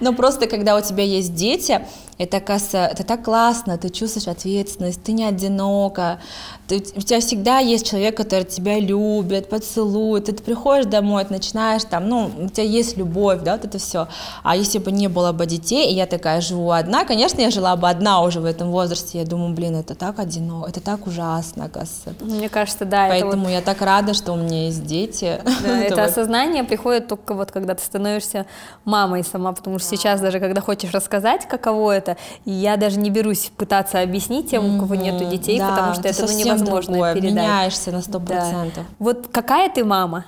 [0.00, 1.86] Но просто, когда у тебя есть дети,
[2.18, 6.20] это, это так классно, ты чувствуешь ответственность, ты не одинока,
[6.66, 11.32] ты, у тебя всегда есть человек, который тебя любит, поцелует, ты, ты приходишь домой, ты
[11.32, 14.08] начинаешь там, ну, у тебя есть любовь, да, вот это все.
[14.42, 17.76] А если бы не было бы детей, и я такая живу одна, конечно, я жила
[17.76, 21.68] бы одна уже в этом возрасте, я думаю, блин, это так одиноко, это так ужасно,
[21.68, 22.14] кажется.
[22.20, 23.08] Мне кажется, да.
[23.08, 23.50] Поэтому вот...
[23.50, 25.40] я так рада, что у меня есть дети.
[25.62, 26.10] Да, это вот...
[26.10, 28.46] осознание приходит только вот, когда ты становишься
[28.84, 32.03] мамой сама, потому что сейчас даже, когда хочешь рассказать, каково это,
[32.44, 36.26] я даже не берусь пытаться объяснить тем, у кого нету детей, да, потому что это
[36.26, 37.32] ну, невозможно другое, передать.
[37.32, 38.84] меняешься на сто процентов.
[38.84, 38.94] Да.
[38.98, 40.26] Вот какая ты мама?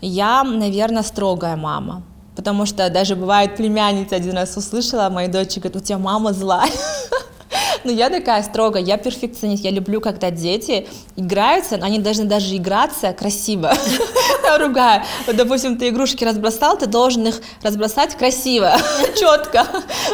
[0.00, 2.02] Я, наверное, строгая мама.
[2.34, 6.70] Потому что даже бывает племянница один раз услышала, моей дочери говорит, у тебя мама злая.
[7.84, 10.86] Ну, я такая строгая, я перфекционист, я люблю, когда дети
[11.16, 13.72] играются, они должны даже играться красиво.
[14.44, 15.02] Я ругаю.
[15.26, 18.72] Вот, допустим, ты игрушки разбросал, ты должен их разбросать красиво,
[19.18, 19.64] четко.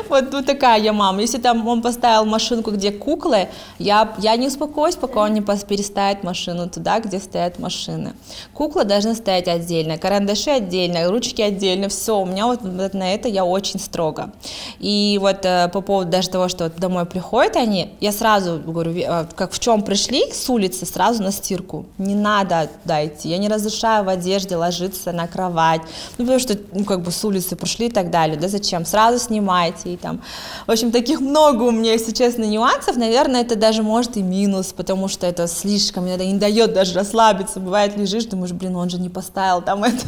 [0.09, 1.23] Вот, вот такая я мама.
[1.23, 6.25] Если там он поставил машинку, где куклы, я, я не успокоюсь, пока он не переставит
[6.25, 8.13] машину туда, где стоят машины.
[8.53, 12.21] Куклы должны стоять отдельно, карандаши отдельно, ручки отдельно, все.
[12.21, 14.31] У меня вот на это я очень строго.
[14.79, 19.27] И вот э, по поводу даже того, что домой приходит они, я сразу говорю, э,
[19.37, 21.87] как в чем пришли с улицы, сразу на стирку.
[21.99, 23.29] Не надо туда идти.
[23.29, 25.83] Я не разрешаю в одежде ложиться на кровать.
[26.17, 28.39] Ну, потому что, ну, как бы с улицы пришли и так далее.
[28.39, 28.85] Да зачем?
[28.85, 29.95] Сразу снимайте.
[29.95, 30.21] И там,
[30.67, 32.97] в общем, таких много у меня, если честно, нюансов.
[32.97, 37.61] Наверное, это даже может и минус, потому что это слишком, иногда не дает даже расслабиться.
[37.61, 40.05] Бывает, лежишь, думаешь, блин, он же не поставил там это.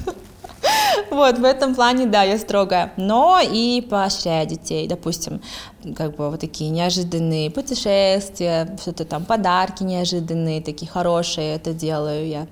[1.10, 2.92] Вот, в этом плане, да, я строгая.
[2.96, 5.40] Но и поощряю детей, допустим,
[5.96, 12.46] как бы вот такие неожиданные путешествия, что-то там, подарки неожиданные, такие хорошие, это делаю я.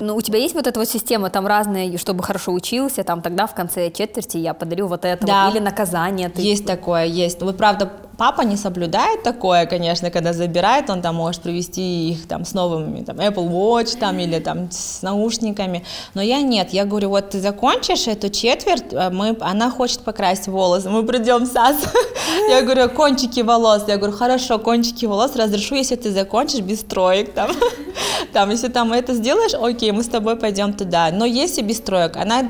[0.00, 3.46] Ну, у тебя есть вот эта вот система, там разные, чтобы хорошо учился, там тогда
[3.46, 5.46] в конце четверти я подарю вот это, да.
[5.46, 6.28] вот, или наказание.
[6.28, 6.42] Ты...
[6.42, 7.40] Есть такое, есть.
[7.40, 12.44] Вот правда, папа не соблюдает такое, конечно, когда забирает, он там может привести их там
[12.44, 15.84] с новыми, там, Apple Watch там или там с наушниками,
[16.14, 20.48] но я нет, я говорю, вот ты закончишь эту четверть, а мы, она хочет покрасить
[20.48, 21.76] волосы, мы придем в САС,
[22.48, 27.32] я говорю, кончики волос, я говорю, хорошо, кончики волос разрешу, если ты закончишь без троек,
[27.32, 27.50] там,
[28.32, 32.16] там, если там это сделаешь, окей, мы с тобой пойдем туда, но если без троек,
[32.16, 32.44] она,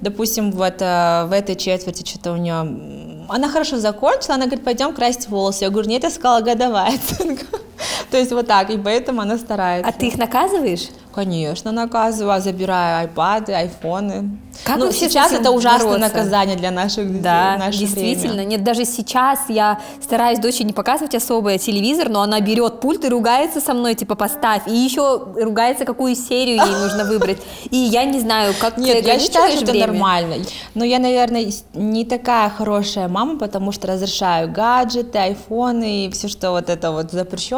[0.00, 4.94] допустим, вот э, в этой четверти что-то у нее она хорошо закончила, она говорит, пойдем
[4.94, 5.64] красить волосы.
[5.64, 7.46] Я говорю, нет, я сказала годовая оценка.
[8.10, 9.88] То есть вот так, и поэтому она старается.
[9.88, 10.88] А ты их наказываешь?
[11.16, 14.38] Конечно, наказываю, забираю айпады, айфоны.
[14.64, 16.14] Как ну, сейчас это ужасное бороться?
[16.14, 17.22] наказание для наших детей.
[17.22, 18.34] Да, действительно.
[18.34, 18.48] Время.
[18.50, 23.08] Нет, даже сейчас я стараюсь дочери не показывать особо телевизор, но она берет пульт и
[23.08, 24.62] ругается со мной, типа, поставь.
[24.66, 27.38] И еще ругается, какую серию ей нужно выбрать.
[27.70, 30.36] И я не знаю, как Нет, я считаю, что это нормально.
[30.74, 36.50] Но я, наверное, не такая хорошая мама, потому что разрешаю гаджеты, айфоны и все, что
[36.50, 37.10] вот это вот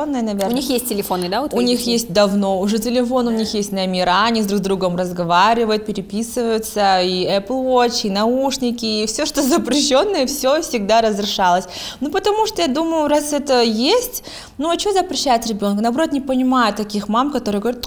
[0.09, 0.53] запрещенное, наверное.
[0.53, 1.43] У них есть телефоны, да?
[1.43, 4.63] Вот у них есть давно уже телефон, у них есть номера, они с друг с
[4.63, 11.65] другом разговаривают, переписываются, и Apple Watch, и наушники, и все, что запрещенное, все всегда разрешалось.
[12.01, 14.25] Ну, потому что я думаю, раз это есть,
[14.59, 15.83] ну, а что запрещать ребенка?
[15.83, 17.87] Наоборот, не понимаю таких мам, которые говорят,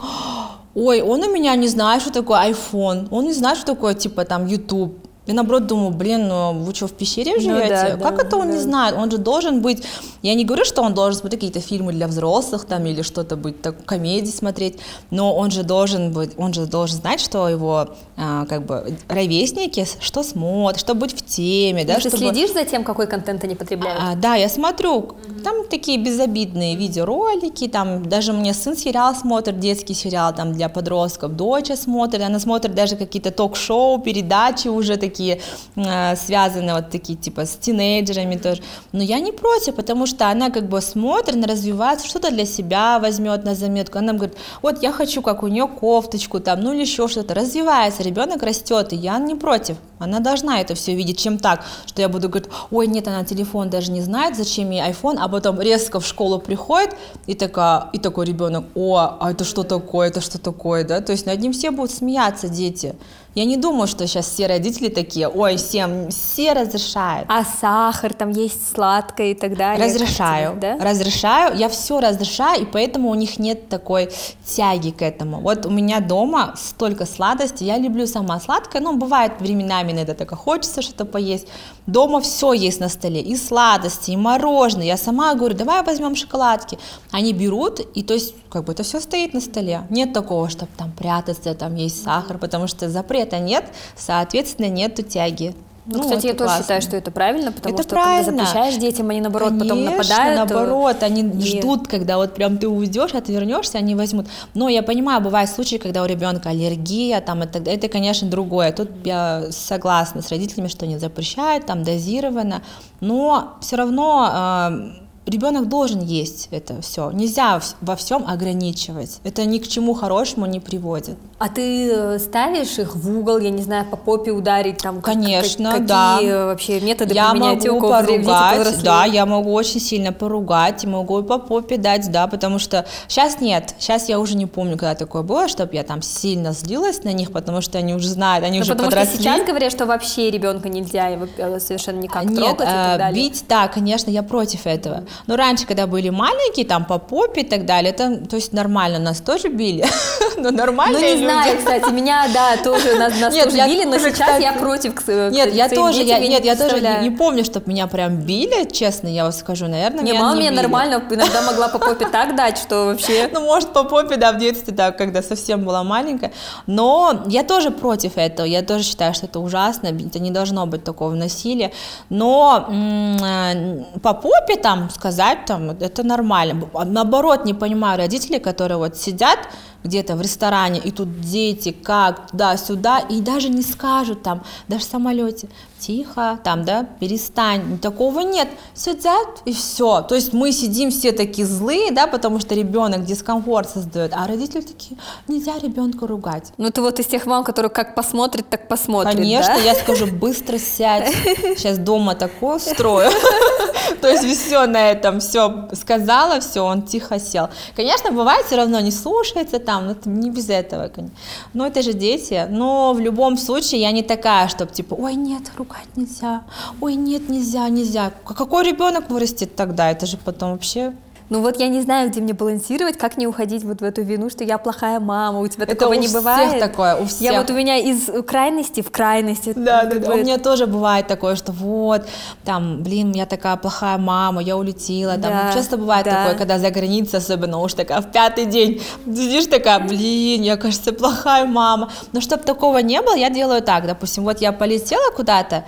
[0.75, 4.25] ой, он у меня не знает, что такое iPhone, он не знает, что такое, типа,
[4.25, 4.93] там, YouTube,
[5.27, 7.91] я наоборот думаю, блин, ну вы что, в пещере живете?
[7.91, 8.53] Ну, да, как да, это он да.
[8.53, 8.95] не знает?
[8.97, 9.83] Он же должен быть...
[10.23, 13.61] Я не говорю, что он должен смотреть какие-то фильмы для взрослых там или что-то быть,
[13.61, 14.79] так, комедии смотреть,
[15.11, 19.85] но он же должен быть, он же должен знать, что его а, как бы ровесники,
[19.99, 21.95] что смотрят, что быть в теме, да?
[21.95, 22.17] Ты чтобы...
[22.17, 24.01] следишь за тем, какой контент они потребляют?
[24.03, 25.01] А, да, я смотрю.
[25.01, 25.41] Mm-hmm.
[25.43, 31.35] Там такие безобидные видеоролики, там даже мне сын сериал смотрит, детский сериал там для подростков,
[31.35, 35.41] дочь смотрит, она смотрит даже какие-то ток-шоу, передачи уже такие такие
[35.75, 38.61] э, связаны вот такие типа с тинейджерами тоже.
[38.93, 42.99] Но я не против, потому что она как бы смотрит, она развивается, что-то для себя
[42.99, 43.97] возьмет на заметку.
[43.97, 47.33] Она говорит, вот я хочу, как у нее кофточку там, ну или еще что-то.
[47.33, 49.77] Развивается, ребенок растет, и я не против.
[49.99, 53.69] Она должна это все видеть, чем так, что я буду говорить, ой, нет, она телефон
[53.69, 56.95] даже не знает, зачем ей iPhone, а потом резко в школу приходит,
[57.27, 61.11] и, такая, и такой ребенок, о, а это что такое, это что такое, да, то
[61.11, 62.95] есть над ним все будут смеяться дети.
[63.33, 67.27] Я не думаю, что сейчас все родители такие, ой, всем, все разрешают.
[67.29, 69.85] А сахар, там есть сладкое и так далее?
[69.85, 70.77] Разрешаю, да?
[70.77, 74.09] разрешаю, я все разрешаю, и поэтому у них нет такой
[74.45, 75.39] тяги к этому.
[75.39, 80.31] Вот у меня дома столько сладости, я люблю сама сладкое, но бывает временами иногда так
[80.31, 81.47] хочется что-то поесть.
[81.87, 84.85] Дома все есть на столе, и сладости, и мороженое.
[84.85, 86.77] Я сама говорю, давай возьмем шоколадки.
[87.11, 89.87] Они берут, и то есть как бы это все стоит на столе.
[89.89, 93.65] Нет такого, чтобы там прятаться, там есть сахар, потому что запрета нет,
[93.95, 95.55] соответственно, нету тяги.
[95.85, 96.63] Ну, ну, кстати, я тоже классно.
[96.63, 98.25] считаю, что это правильно, потому это что правильно.
[98.25, 100.37] когда запрещаешь детям, они наоборот Конечно, потом нападают.
[100.37, 101.57] наоборот, они и...
[101.59, 104.27] ждут, когда вот прям ты уйдешь, отвернешься, они возьмут.
[104.53, 108.71] Но я понимаю, бывают случаи, когда у ребенка аллергия, там это, это, конечно, другое.
[108.71, 112.61] Тут я согласна с родителями, что они запрещают, там дозировано,
[112.99, 117.11] но все равно э, ребенок должен есть это все.
[117.11, 119.19] Нельзя во всем ограничивать.
[119.23, 121.17] Это ни к чему хорошему не приводит.
[121.37, 125.01] А ты э, ставишь их в угол, я не знаю, по попе ударить там?
[125.01, 126.15] Конечно, как, да.
[126.15, 131.39] Какие вообще методы я применять могу поругать, да, я могу очень сильно поругать, могу по
[131.39, 135.47] попе дать, да, потому что сейчас нет, сейчас я уже не помню, когда такое было,
[135.47, 138.73] чтобы я там сильно злилась на них, потому что они уже знают, они ну, уже
[138.73, 139.17] потому подросли.
[139.17, 142.71] Потому что сейчас говорят, что вообще ребенка нельзя его э, совершенно никак нет, трогать и
[142.71, 143.29] так далее.
[143.29, 145.03] бить, да, конечно, я против этого.
[145.27, 148.99] Но раньше, когда были маленькие, там по попе и так далее, это, то есть нормально,
[148.99, 149.85] нас тоже били,
[150.37, 150.99] но нормально.
[150.99, 154.27] Ну не знаю, кстати, меня, да, тоже нас, нас нет, тоже били, но тоже, сейчас
[154.27, 154.95] кстати, я против.
[154.95, 157.87] К, нет, к я тоже, я, нет, не я тоже не, не помню, чтобы меня
[157.87, 160.61] прям били, честно, я вам скажу, наверное, Не, меня мама не мне били.
[160.61, 163.29] нормально иногда могла по попе так дать, что вообще...
[163.33, 166.31] Ну, может, по попе, да, в детстве, да, когда совсем была маленькая.
[166.67, 168.45] Но я тоже против этого.
[168.45, 169.87] Я тоже считаю, что это ужасно.
[169.87, 171.71] Это не должно быть такого насилия.
[172.09, 176.69] Но э, по попе там сказать, там, это нормально.
[176.85, 179.39] Наоборот, не понимаю родителей, которые вот сидят
[179.83, 184.87] где-то в ресторане, и тут дети как туда-сюда, и даже не скажут там, даже в
[184.87, 185.47] самолете,
[185.81, 191.47] тихо, там, да, перестань, такого нет, сидят и все, то есть мы сидим все такие
[191.47, 196.53] злые, да, потому что ребенок дискомфорт создает, а родители такие, нельзя ребенка ругать.
[196.57, 199.61] Ну ты вот из тех мам, которые как посмотрит, так посмотрит, Конечно, да?
[199.61, 201.09] я скажу, быстро сядь,
[201.57, 203.09] сейчас дома такое устрою,
[204.01, 207.49] то есть все на этом, все сказала, все, он тихо сел.
[207.75, 211.17] Конечно, бывает все равно не слушается там, но не без этого, конечно.
[211.53, 215.43] Но это же дети, но в любом случае я не такая, чтобы типа, ой, нет,
[215.71, 216.43] ругать нельзя,
[216.79, 218.11] ой, нет, нельзя, нельзя.
[218.25, 219.89] Какой ребенок вырастет тогда?
[219.91, 220.93] Это же потом вообще
[221.31, 224.29] Ну вот я не знаю, где мне балансировать, как не уходить вот в эту вину,
[224.29, 226.59] что я плохая мама, у тебя Это такого у не всех бывает.
[226.59, 227.21] такое, у всех.
[227.21, 229.45] Я вот у меня из крайности в крайность.
[229.55, 230.13] Да, да, да.
[230.13, 232.01] У меня тоже бывает такое, что вот,
[232.43, 235.13] там, блин, я такая плохая мама, я улетела.
[235.13, 236.23] Там Да, часто бывает да.
[236.23, 240.91] такое, когда за границей, особенно уж такая в пятый день, сидишь такая, блин, я, кажется,
[240.91, 241.93] плохая мама.
[242.11, 245.63] Но чтобы такого не было, я делаю так, допустим, вот я полетела куда-то,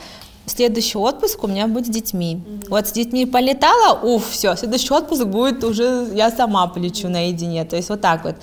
[0.46, 2.42] Следующий отпуск у меня будет с детьми.
[2.70, 7.64] Вот с детьми полетала, уф, все, следующий отпуск будет уже, я сама полечу наедине.
[7.64, 8.36] То есть вот так вот.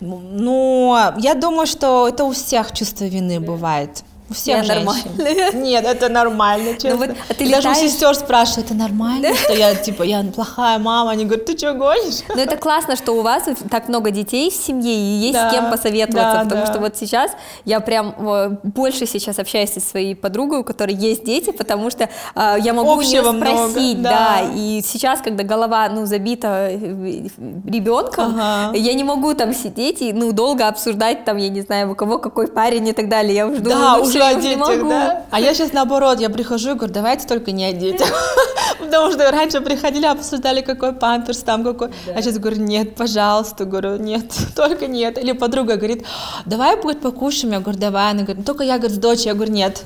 [0.00, 4.04] Но я думаю, что это у всех чувство вины бывает.
[4.30, 4.84] У всех Я женщин.
[4.84, 5.52] нормальная.
[5.52, 6.96] Нет, это нормально, честно.
[6.96, 10.22] вот, а ты И Даже у летаешь- сестер спрашивают, это нормально, что я, типа, я
[10.22, 11.12] плохая мама?
[11.12, 12.20] Они говорят, ты что, гонишь?
[12.28, 15.52] Но это классно, что у вас так много детей в семье и есть Да, с
[15.54, 16.66] кем посоветоваться, да, потому да.
[16.72, 17.30] что вот сейчас
[17.64, 22.10] я прям э, больше сейчас общаюсь со своей подругой, у которой есть дети, потому что
[22.34, 24.10] э, я могу у нее Общего много, спросить, да.
[24.10, 24.50] да.
[24.54, 27.28] и сейчас, когда голова, ну, забита э,
[27.66, 28.76] ребенком, Ага.
[28.76, 32.18] я не могу там сидеть и, ну, долго обсуждать там, я не знаю, у кого
[32.18, 34.88] какой парень и так далее, я уже думаю, Да, ну, уже всё, я о детях,
[34.88, 35.22] да?
[35.30, 38.08] А я сейчас наоборот, я прихожу и говорю, давайте только не о детях.
[38.78, 41.90] Потому что раньше приходили, обсуждали, какой памперс там, какой.
[42.14, 44.24] А сейчас говорю, нет, пожалуйста, говорю, нет,
[44.56, 45.18] только нет.
[45.18, 46.04] Или подруга говорит,
[46.46, 47.52] давай говорит, покушаем.
[47.52, 48.10] Я говорю, давай.
[48.10, 49.26] Она говорит, «Ну, только я, говорит, с дочей.
[49.26, 49.82] Я говорю, нет,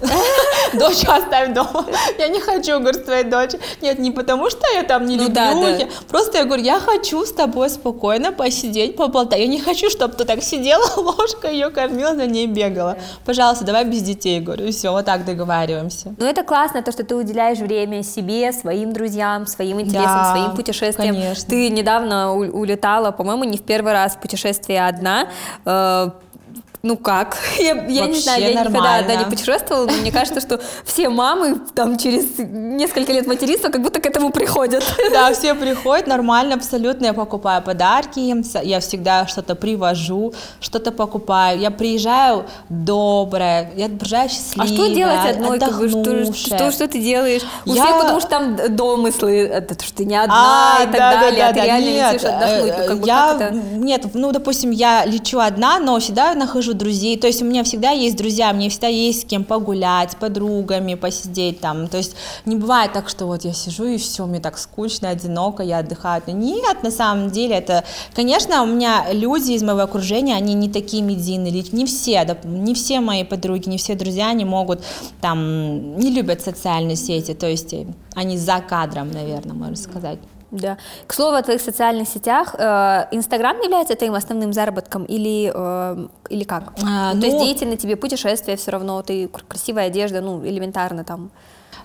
[0.78, 1.86] дочь оставь дома.
[2.18, 3.60] Я не хочу, говорит, с твоей дочей.
[3.80, 5.34] Нет, не потому что я там не Ну люблю.
[5.34, 5.68] да, да.
[5.76, 9.40] я- Просто я говорю, я хочу с тобой спокойно посидеть, поболтать.
[9.40, 12.96] Я не хочу, чтобы ты так сидела, ложкой ее кормила, за ней бегала.
[13.24, 16.14] Пожалуйста, давай без детей, говорю, и все, вот так договариваемся.
[16.18, 20.56] Ну, это классно, то, что ты уделяешь время себе, своим друзьям, своим интересам, Да, своим
[20.56, 21.14] путешествиям.
[21.14, 21.48] конечно.
[21.48, 25.28] Ты недавно улетала, по-моему, не в первый раз в путешествие одна.
[26.82, 27.36] Э, ну как?
[27.58, 28.98] Я, я не знаю, я никогда нормально.
[28.98, 33.82] одна не путешествовала, но мне кажется, что все мамы там через несколько лет материнства как
[33.82, 34.82] будто к этому приходят.
[35.12, 37.06] Да, все приходят, нормально, абсолютно.
[37.06, 41.60] Я покупаю подарки им, я всегда что-то привожу, что-то покупаю.
[41.60, 45.58] Я приезжаю добрая, я приезжаю А счастливая, что делать одной?
[45.58, 47.42] Как бы, что, что, что ты делаешь?
[47.66, 51.44] У Я- всех потому что там домыслы, это что ты не одна и так далее,
[51.46, 52.72] а ты реально нет, летишь отдохнуть.
[52.78, 53.54] Ну, э, как бы я, как это?
[53.54, 57.62] Нет, ну, допустим, я лечу одна, но всегда нахожу вижу друзей, то есть у меня
[57.64, 62.16] всегда есть друзья, мне всегда есть с кем погулять, с подругами посидеть там, то есть
[62.44, 66.22] не бывает так, что вот я сижу и все, мне так скучно, одиноко, я отдыхаю.
[66.26, 71.02] Нет, на самом деле это, конечно, у меня люди из моего окружения, они не такие
[71.02, 74.82] медийные, не все, не все мои подруги, не все друзья, они могут
[75.20, 77.74] там, не любят социальные сети, то есть
[78.14, 80.18] они за кадром, наверное, можно сказать.
[80.52, 80.76] Да.
[81.06, 86.44] К слову о твоих социальных сетях, э, Инстаграм является твоим основным заработком или, э, или
[86.44, 86.74] как?
[86.84, 91.30] А, ну, То есть деятельно тебе путешествия все равно, ты красивая одежда, ну, элементарно там.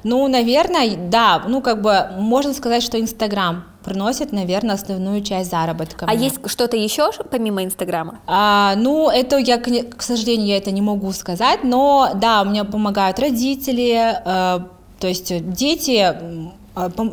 [0.03, 6.05] Ну, наверное, да, ну, как бы можно сказать, что Инстаграм приносит, наверное, основную часть заработка.
[6.05, 6.25] А мне.
[6.25, 8.19] есть что-то еще помимо Инстаграма?
[8.27, 13.17] А, ну, это я, к сожалению, я это не могу сказать, но да, мне помогают
[13.17, 14.59] родители, э,
[14.99, 16.15] то есть дети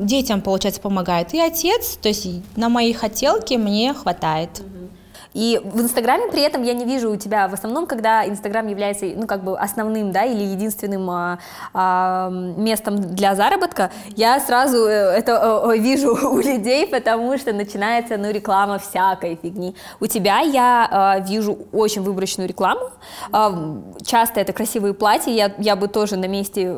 [0.01, 4.62] детям, получается, помогает и отец, то есть на мои хотелки мне хватает.
[5.35, 9.05] И в Инстаграме при этом я не вижу у тебя в основном, когда Инстаграм является,
[9.05, 11.39] ну, как бы основным, да, или единственным а,
[11.75, 18.31] а, местом для заработка, я сразу э, это вижу у людей, потому что начинается, ну,
[18.31, 19.75] реклама всякой фигни.
[19.99, 22.91] У тебя я а, вижу очень выборочную рекламу,
[23.33, 26.73] а, часто это красивые платья, я, я бы тоже на месте,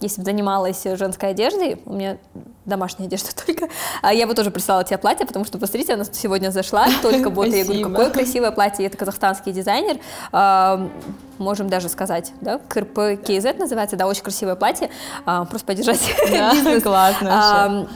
[0.00, 2.18] если бы занималась женской одеждой, у меня
[2.64, 3.68] домашняя одежда только,
[4.02, 7.46] а я бы тоже прислала тебе платье, потому что, посмотрите, она сегодня зашла, только вот,
[7.48, 9.98] я говорю, какое красивое платье, это казахстанский дизайнер,
[10.32, 10.88] а,
[11.38, 14.90] можем даже сказать, да, КРП КЗ называется, да, очень красивое платье,
[15.24, 16.00] а, просто поддержать
[16.30, 16.82] да, бизнес.
[16.82, 17.86] классно а,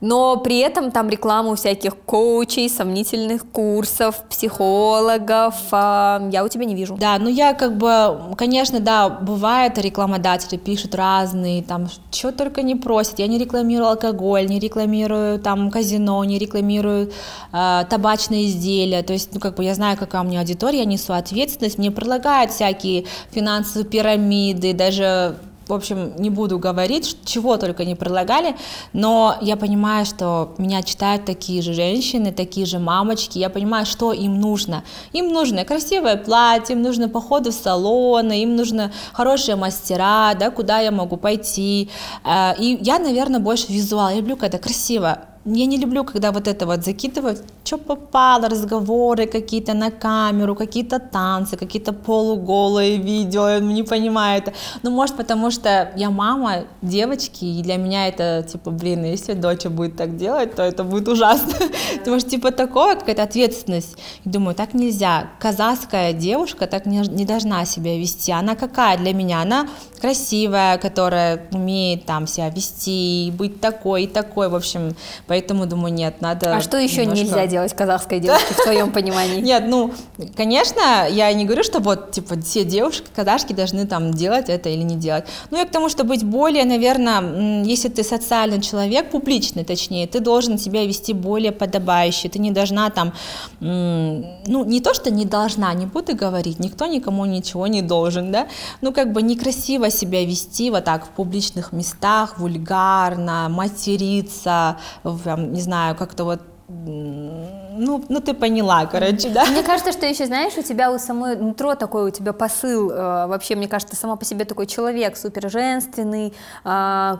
[0.00, 6.74] но при этом там рекламу всяких коучей, сомнительных курсов, психологов а, я у тебя не
[6.74, 6.96] вижу.
[6.96, 12.74] Да, ну я как бы, конечно, да, бывает рекламодатели пишут разные, там, что только не
[12.74, 17.10] просят, я не рекламирую алкоголь, не рекламирую там казино, не рекламирую
[17.52, 20.84] э, табачные изделия, то есть, ну как бы я знаю, какая у меня аудитория, я
[20.84, 25.36] несу ответственность, мне предлагают всякие финансовые пирамиды, даже
[25.68, 28.56] в общем, не буду говорить, чего только не предлагали,
[28.92, 34.12] но я понимаю, что меня читают такие же женщины, такие же мамочки, я понимаю, что
[34.12, 34.84] им нужно.
[35.12, 40.80] Им нужно красивое платье, им нужно походы в салоны, им нужно хорошие мастера, да, куда
[40.80, 41.90] я могу пойти.
[42.24, 46.48] Э, и я, наверное, больше визуал, я люблю, когда красиво я не люблю, когда вот
[46.48, 53.60] это вот закидывают, что попало, разговоры какие-то на камеру, какие-то танцы, какие-то полуголые видео, я
[53.60, 54.52] не понимаю это.
[54.82, 59.66] Ну, может, потому что я мама девочки, и для меня это, типа, блин, если дочь
[59.66, 61.54] будет так делать, то это будет ужасно.
[61.98, 63.96] Потому что, типа, такое, какая-то ответственность.
[64.24, 65.30] И думаю, так нельзя.
[65.38, 68.32] Казахская девушка так не, не должна себя вести.
[68.32, 69.42] Она какая для меня?
[69.42, 69.68] Она
[70.00, 74.94] красивая, которая умеет там себя вести, быть такой и такой, в общем,
[75.26, 75.35] Поэтому
[75.66, 76.56] думаю, нет, надо.
[76.56, 77.24] А что еще немножко...
[77.24, 79.40] нельзя делать казахской девушке в твоем понимании?
[79.46, 79.92] Нет, ну,
[80.36, 84.82] конечно, я не говорю, что вот, типа, все девушки казашки должны там делать это или
[84.82, 85.24] не делать.
[85.50, 90.20] Ну, я к тому, что быть более, наверное, если ты социальный человек, публичный, точнее, ты
[90.20, 92.28] должен себя вести более подобающе.
[92.28, 93.12] Ты не должна там,
[93.60, 98.48] ну, не то, что не должна, не буду говорить, никто никому ничего не должен, да,
[98.80, 104.78] ну, как бы некрасиво себя вести вот так в публичных местах, вульгарно, материться,
[105.26, 109.44] прям, не знаю, как-то вот ну, ну ты поняла, короче, да.
[109.44, 113.26] Мне кажется, что еще, знаешь, у тебя у самой нутро такой, у тебя посыл, э,
[113.26, 116.32] вообще, мне кажется, сама по себе такой человек, супер женственный,
[116.64, 117.16] э,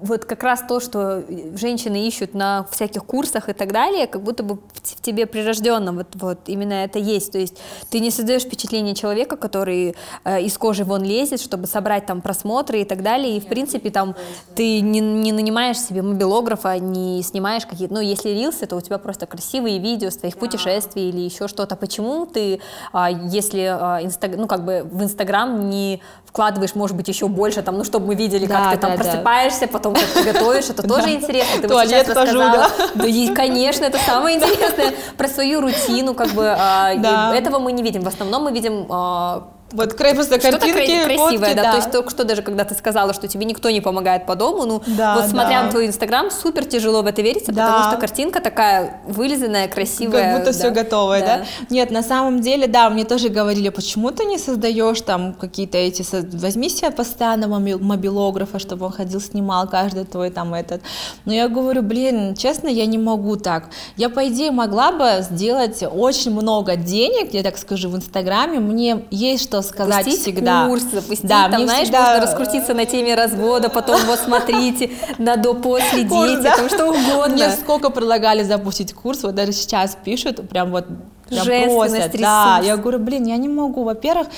[0.00, 4.42] вот как раз то, что женщины ищут на всяких курсах и так далее, как будто
[4.42, 7.32] бы в тебе прирожденно вот, вот именно это есть.
[7.32, 7.56] То есть
[7.90, 12.82] ты не создаешь впечатление человека, который э, из кожи вон лезет, чтобы собрать там просмотры
[12.82, 13.36] и так далее.
[13.36, 14.14] И в принципе там
[14.54, 18.98] ты не, не нанимаешь себе мобилографа, не снимаешь какие-то, ну если рилсы, то у тебя
[18.98, 21.76] просто красивые видео с твоих путешествий или еще что-то.
[21.76, 22.60] Почему ты,
[22.92, 24.36] э, если э, инстаг...
[24.36, 26.02] ну как бы в Инстаграм не
[26.34, 28.96] вкладываешь, может быть, еще больше, там, ну чтобы мы видели, да, как ты там да,
[28.96, 29.66] просыпаешься, да.
[29.66, 31.62] потом как ты готовишь, это тоже интересно.
[31.62, 32.68] Ты вот сейчас рассказала.
[32.94, 36.92] Да, и, конечно, это самое интересное про свою рутину, как бы а,
[37.34, 38.02] этого мы не видим.
[38.02, 41.62] В основном мы видим а, вот просто картинки, Что-то красивое, да.
[41.62, 41.70] да.
[41.72, 44.64] То есть только что даже когда ты сказала, что тебе никто не помогает по дому,
[44.64, 45.62] ну да, вот смотря да.
[45.64, 47.66] на твой инстаграм, супер тяжело в это верится, да.
[47.66, 50.22] потому что картинка такая вылизанная, красивая.
[50.22, 50.58] Как будто да.
[50.58, 51.38] все готовое, да.
[51.38, 51.44] да?
[51.70, 56.04] Нет, на самом деле, да, мне тоже говорили, почему ты не создаешь там какие-то эти,
[56.36, 60.82] возьми себе постоянного мобилографа, чтобы он ходил, снимал каждый твой там этот.
[61.24, 63.70] Но я говорю, блин, честно, я не могу так.
[63.96, 69.04] Я, по идее, могла бы сделать очень много денег, я так скажу, в инстаграме, мне
[69.10, 70.68] есть что сказать Пустить всегда.
[70.68, 72.00] курс, запустить, да, там, знаешь, всегда...
[72.00, 77.34] можно раскрутиться на теме развода, потом вот смотрите на до-после дети, там что угодно.
[77.34, 80.86] Мне сколько предлагали запустить курс, вот даже сейчас пишут, прям вот
[81.30, 82.60] Женственность, да.
[82.62, 83.84] Я говорю, блин, я не могу.
[83.84, 84.28] Во-первых,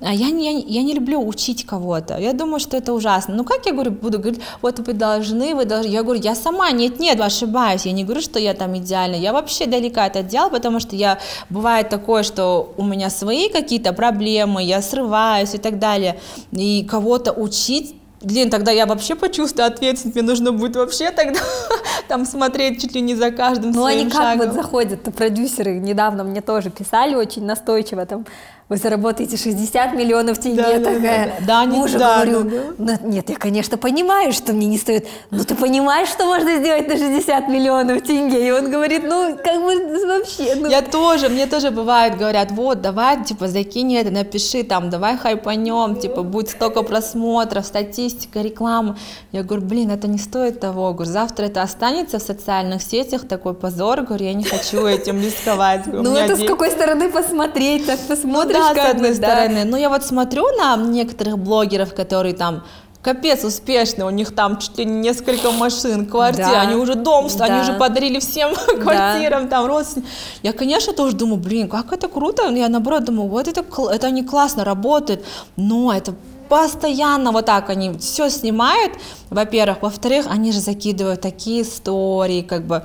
[0.00, 2.18] а, я не, я, не, люблю учить кого-то.
[2.18, 3.34] Я думаю, что это ужасно.
[3.34, 5.90] Ну как я говорю, буду говорить, вот вы должны, вы должны.
[5.90, 7.86] Я говорю, я сама, нет, нет, ошибаюсь.
[7.86, 9.16] Я не говорю, что я там идеальна.
[9.16, 11.18] Я вообще далека от этого потому что я
[11.50, 16.18] бывает такое, что у меня свои какие-то проблемы, я срываюсь и так далее.
[16.52, 21.40] И кого-то учить блин, тогда я вообще почувствую ответственность, мне нужно будет вообще тогда
[22.08, 25.78] там смотреть чуть ли не за каждым ну, своим они как вот заходят, продюсеры?
[25.78, 28.26] Недавно мне тоже писали очень настойчиво, там,
[28.68, 31.46] вы заработаете 60 миллионов тенге, да, такая, да, да.
[31.46, 32.98] Да, мужу да, говорю, да, да.
[33.04, 36.96] нет, я, конечно, понимаю, что мне не стоит, но ты понимаешь, что можно сделать на
[36.96, 40.68] 60 миллионов тенге, и он говорит, ну, как бы вообще, ну.
[40.68, 45.94] Я тоже, мне тоже бывает, говорят, вот, давай, типа, закинь это, напиши там, давай хайпанем,
[45.94, 48.98] типа, будет столько просмотров, статистика, реклама,
[49.30, 53.54] я говорю, блин, это не стоит того, говорю, завтра это останется в социальных сетях, такой
[53.54, 55.86] позор, говорю, я не хочу этим рисковать.
[55.86, 59.16] Ну, это с какой стороны посмотреть, так посмотришь, да, с одной да.
[59.16, 59.64] стороны.
[59.64, 62.62] Но я вот смотрю на некоторых блогеров, которые там
[63.06, 66.62] капец успешны, у них там чуть ли не несколько машин, квартир, да.
[66.62, 67.44] они уже дом, да.
[67.44, 68.82] они уже подарили всем да.
[68.82, 70.10] квартирам, там, родственникам.
[70.42, 74.24] Я, конечно, тоже думаю, блин, как это круто, я наоборот думаю, вот это, это они
[74.24, 75.24] классно работают,
[75.56, 76.14] но это
[76.48, 78.92] постоянно вот так они все снимают,
[79.30, 82.84] во-первых, во-вторых, они же закидывают такие истории, как бы,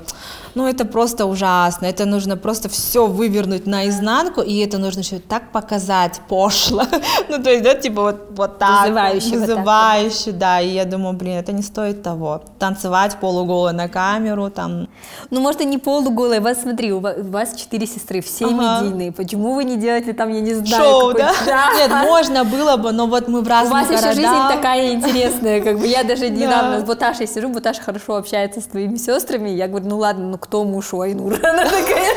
[0.55, 5.51] ну это просто ужасно, это нужно просто все вывернуть наизнанку, и это нужно еще так
[5.51, 6.83] показать пошло,
[7.29, 10.85] ну то есть, да, типа вот, вот так, вызывающе, вызывающе, вот так, да, и я
[10.85, 14.87] думаю, блин, это не стоит того, танцевать полуголой на камеру, там.
[15.29, 18.81] Ну, может, и не полуголой, вас, смотри, у вас четыре сестры, все ага.
[18.81, 21.33] медийные, почему вы не делаете там, я не знаю, Шоу, да?
[21.45, 21.73] да?
[21.75, 24.11] Нет, можно было бы, но вот мы в разных У вас городах.
[24.11, 28.61] еще жизнь такая интересная, как бы я даже недавно с Буташей сижу, Буташа хорошо общается
[28.61, 31.35] с твоими сестрами, я говорю, ну ладно, ну кто муж у Айнура?
[31.43, 32.13] Она такая...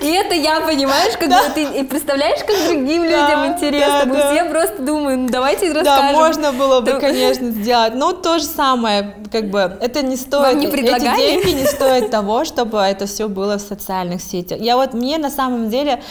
[0.00, 1.50] И это я, понимаешь, как да.
[1.50, 4.00] ты и представляешь, как другим людям да, интересно.
[4.00, 4.32] Да, Мы да.
[4.32, 6.12] все просто думаем, ну давайте расскажем.
[6.12, 7.94] Да, можно было бы, конечно, сделать.
[7.94, 12.10] Но то же самое, как бы, это не стоит, Вам не эти деньги не стоят
[12.10, 14.60] того, чтобы это все было в социальных сетях.
[14.60, 16.02] Я вот, мне на самом деле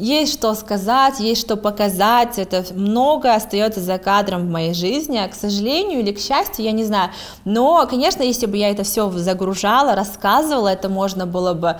[0.00, 5.28] есть что сказать, есть что показать, это много остается за кадром в моей жизни, а,
[5.28, 7.10] к сожалению или к счастью, я не знаю.
[7.44, 11.76] Но, конечно, если бы я это все загружала, рассказывала, это можно было бы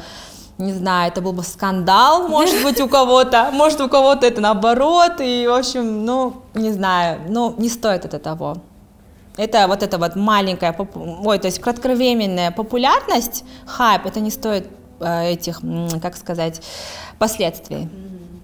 [0.59, 5.21] не знаю, это был бы скандал, может быть, у кого-то, может, у кого-то это наоборот,
[5.21, 8.57] и, в общем, ну, не знаю, ну, не стоит это того.
[9.37, 10.77] Это вот эта вот маленькая,
[11.25, 14.69] ой, то есть кратковременная популярность, хайп, это не стоит
[15.01, 15.63] э, этих,
[16.03, 16.61] как сказать,
[17.19, 17.89] последствий.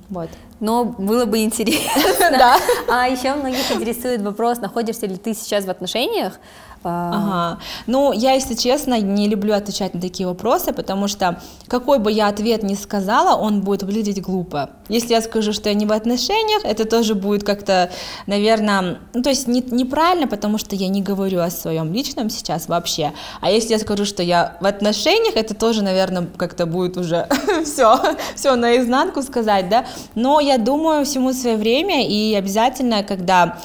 [0.09, 0.31] Вот.
[0.61, 1.91] Но было бы интересно.
[2.31, 2.59] Да.
[2.89, 6.39] А еще многих интересует вопрос, находишься ли ты сейчас в отношениях,
[6.85, 7.59] ага.
[7.87, 12.29] Ну, я, если честно, не люблю отвечать на такие вопросы, потому что какой бы я
[12.29, 14.71] ответ ни сказала, он будет выглядеть глупо.
[14.89, 17.91] Если я скажу, что я не в отношениях, это тоже будет как-то,
[18.27, 22.69] наверное, ну, то есть не, неправильно, потому что я не говорю о своем личном сейчас
[22.69, 23.13] вообще.
[23.41, 27.29] А если я скажу, что я в отношениях, это тоже, наверное, как-то будет уже
[27.65, 27.99] все,
[28.35, 29.87] все наизнанку сказать, да.
[30.15, 33.59] Но я думаю, всему свое время, и обязательно, когда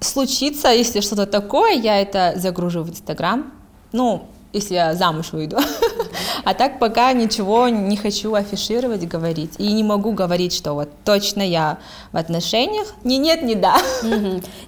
[0.00, 3.52] случится, если что-то такое, я это загружу в Инстаграм.
[3.92, 5.58] Ну, если я замуж выйду.
[6.44, 9.54] А так пока ничего не хочу афишировать, говорить.
[9.58, 11.78] И не могу говорить, что вот точно я
[12.12, 12.94] в отношениях.
[13.04, 13.76] Не нет, не да.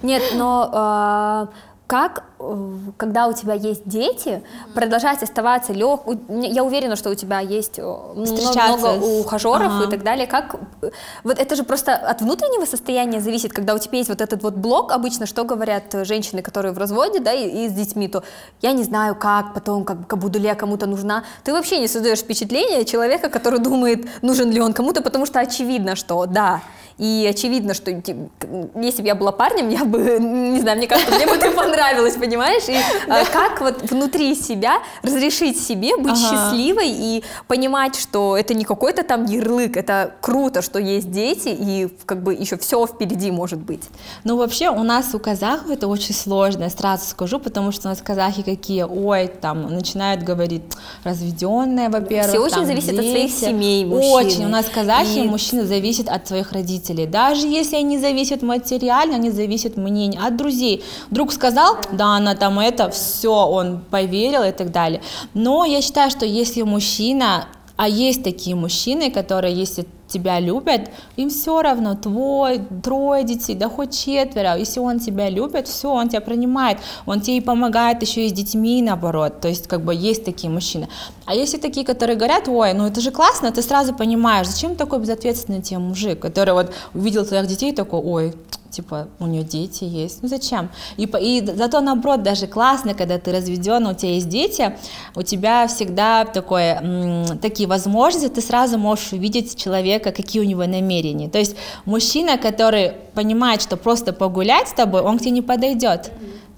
[0.03, 1.49] Нет, но а,
[1.91, 6.03] как, э, когда у тебя есть дети, продолжать оставаться лег...
[6.29, 9.85] Я уверена, что у тебя есть э, много ухажеров ага.
[9.87, 10.29] и так далее.
[10.29, 10.55] Как...
[10.83, 10.91] Э,
[11.25, 14.55] вот это же просто от внутреннего состояния зависит, когда у тебя есть вот этот вот
[14.55, 18.23] блок, обычно что говорят женщины, которые в разводе, да, и, и с детьми, то
[18.63, 21.25] я не знаю, как потом, как, как буду ли я кому-то нужна.
[21.43, 25.97] Ты вообще не создаешь впечатление человека, который думает, нужен ли он кому-то, потому что очевидно,
[25.97, 26.63] что да,
[27.01, 31.27] и очевидно, что если бы я была парнем, я бы, не знаю, мне кажется, мне
[31.27, 32.69] бы это понравилось, понимаешь?
[32.69, 32.77] И
[33.09, 39.03] а, как вот внутри себя разрешить себе быть счастливой и понимать, что это не какой-то
[39.03, 43.85] там ярлык, это круто, что есть дети, и как бы еще все впереди может быть.
[44.25, 47.91] Ну, вообще, у нас у казахов это очень сложно, я сразу скажу, потому что у
[47.93, 50.65] нас казахи какие, ой, там, начинают говорить
[51.05, 52.29] разведенные, во-первых.
[52.29, 53.01] Все очень зависит дети.
[53.01, 54.13] от своих семей мужчины.
[54.13, 55.29] Очень, у нас казахи, и...
[55.29, 57.07] мужчины зависят от своих родителей родителей.
[57.07, 60.83] Даже если они зависят материально, они зависят мнение от друзей.
[61.11, 65.01] Друг сказал, да, она там это, все, он поверил и так далее.
[65.35, 71.31] Но я считаю, что если мужчина, а есть такие мужчины, которые, если тебя любят, им
[71.31, 76.21] все равно, твой, трое детей, да хоть четверо, если он тебя любит, все, он тебя
[76.21, 80.25] принимает, он тебе и помогает еще и с детьми, наоборот, то есть как бы есть
[80.25, 80.89] такие мужчины.
[81.27, 84.99] А если такие, которые говорят, ой, ну это же классно, ты сразу понимаешь, зачем такой
[84.99, 88.35] безответственный тебе мужик, который вот увидел твоих детей такой, ой,
[88.71, 90.71] типа, у нее дети есть, ну зачем?
[90.97, 94.77] И, и зато наоборот, даже классно, когда ты разведен, у тебя есть дети,
[95.15, 101.29] у тебя всегда такое, такие возможности, ты сразу можешь увидеть человека, какие у него намерения.
[101.29, 106.11] То есть мужчина, который понимает, что просто погулять с тобой, он к тебе не подойдет.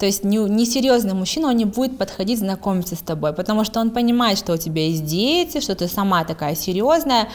[0.03, 3.91] То есть несерьезный не мужчина, он не будет подходить знакомиться с тобой, потому что он
[3.91, 7.29] понимает, что у тебя есть дети, что ты сама такая серьезная,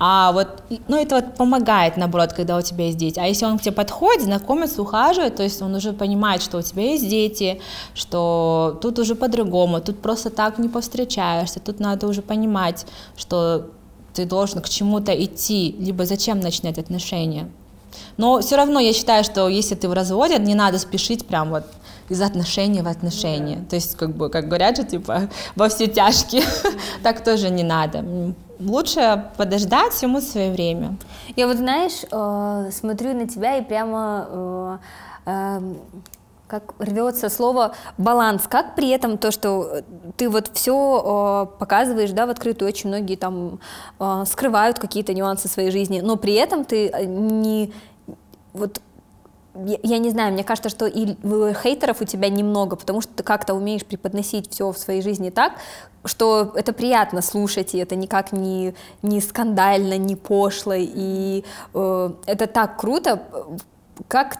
[0.00, 3.20] а вот, ну это вот помогает, наоборот, когда у тебя есть дети.
[3.20, 6.62] А если он к тебе подходит, знакомится, ухаживает, то есть он уже понимает, что у
[6.62, 7.60] тебя есть дети,
[7.94, 12.86] что тут уже по-другому, тут просто так не повстречаешься, тут надо уже понимать,
[13.18, 13.66] что
[14.14, 17.48] ты должен к чему-то идти, либо зачем начинать отношения.
[18.16, 21.64] Но все равно я считаю, что если ты в разводе, не надо спешить прям вот
[22.08, 23.56] из отношений в отношения.
[23.56, 23.70] Да.
[23.70, 26.44] То есть, как бы, как говорят же, типа, во все тяжкие.
[27.02, 28.04] так тоже не надо.
[28.60, 30.96] Лучше подождать всему свое время.
[31.36, 34.78] Я вот, знаешь, э, смотрю на тебя и прямо э,
[35.26, 35.78] эм,
[36.46, 39.82] как рвется слово баланс, как при этом то, что
[40.16, 43.60] ты вот все э, показываешь, да, в открытую, очень многие там
[43.98, 47.72] э, скрывают какие-то нюансы своей жизни, но при этом ты не
[48.52, 48.80] вот
[49.54, 51.16] я, я не знаю, мне кажется, что и
[51.62, 55.52] хейтеров у тебя немного, потому что ты как-то умеешь преподносить все в своей жизни так,
[56.04, 62.46] что это приятно слушать, и это никак не, не скандально, не пошло, и э, это
[62.46, 63.22] так круто,
[64.08, 64.38] как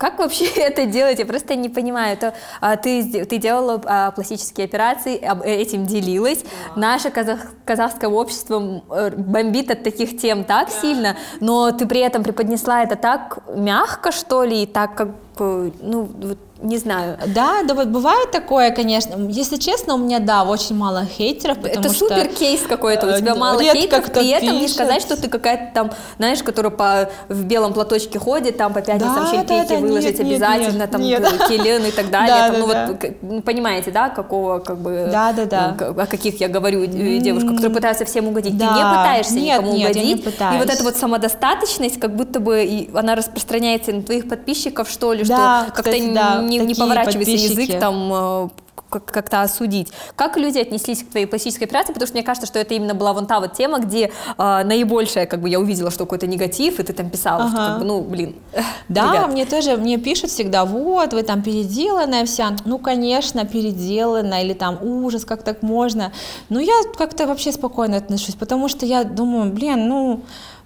[0.00, 1.18] как вообще это делать?
[1.18, 2.14] Я просто не понимаю.
[2.14, 6.42] Это, а, ты, ты делала а, пластические операции, об, э, этим делилась.
[6.74, 6.80] Да.
[6.80, 10.80] Наше казах, казахское общество э, бомбит от таких тем так да.
[10.80, 16.08] сильно, но ты при этом преподнесла это так мягко, что ли, и так как, ну,
[16.22, 17.18] вот не знаю.
[17.34, 19.14] Да, да, вот бывает такое, конечно.
[19.28, 23.32] Если честно, у меня, да, очень мало хейтеров, потому Это супер кейс какой-то, у тебя
[23.32, 24.62] э, мало хейтеров, при этом пишет.
[24.62, 28.82] не сказать, что ты какая-то там, знаешь, которая по, в белом платочке ходит, там по
[28.82, 31.22] пятницам да, щельпейки да, да, выложить нет, обязательно, нет, там нет.
[31.48, 32.34] килен и так далее.
[32.34, 33.08] Да, там, да, ну да.
[33.22, 35.76] вот, понимаете, да, какого, как бы, да, да, да.
[36.02, 36.86] о каких я говорю э,
[37.18, 38.58] девушках, которые пытаются всем угодить.
[38.58, 38.68] Да.
[38.68, 40.08] Ты не пытаешься нет, никому нет, угодить.
[40.08, 40.56] Я не пытаюсь.
[40.56, 45.24] И вот эта вот самодостаточность, как будто бы она распространяется на твоих подписчиков, что ли,
[45.24, 48.48] да, что как-то да, не, не поворачивается язык там э,
[48.90, 49.92] как-то осудить.
[50.16, 51.92] Как люди отнеслись к твоей пластической операции?
[51.92, 55.26] Потому что мне кажется, что это именно была вон та вот тема, где э, наибольшее,
[55.26, 57.50] как бы я увидела, что какой-то негатив, и ты там писала, ага.
[57.50, 58.34] что как бы, ну, блин.
[58.88, 59.30] Да, ребят.
[59.30, 62.56] мне тоже, мне пишут всегда, вот, вы там переделанная вся.
[62.64, 66.12] Ну, конечно, переделанная, или там ужас, как так можно.
[66.48, 70.22] Но я как-то вообще спокойно отношусь, потому что я думаю, блин, ну,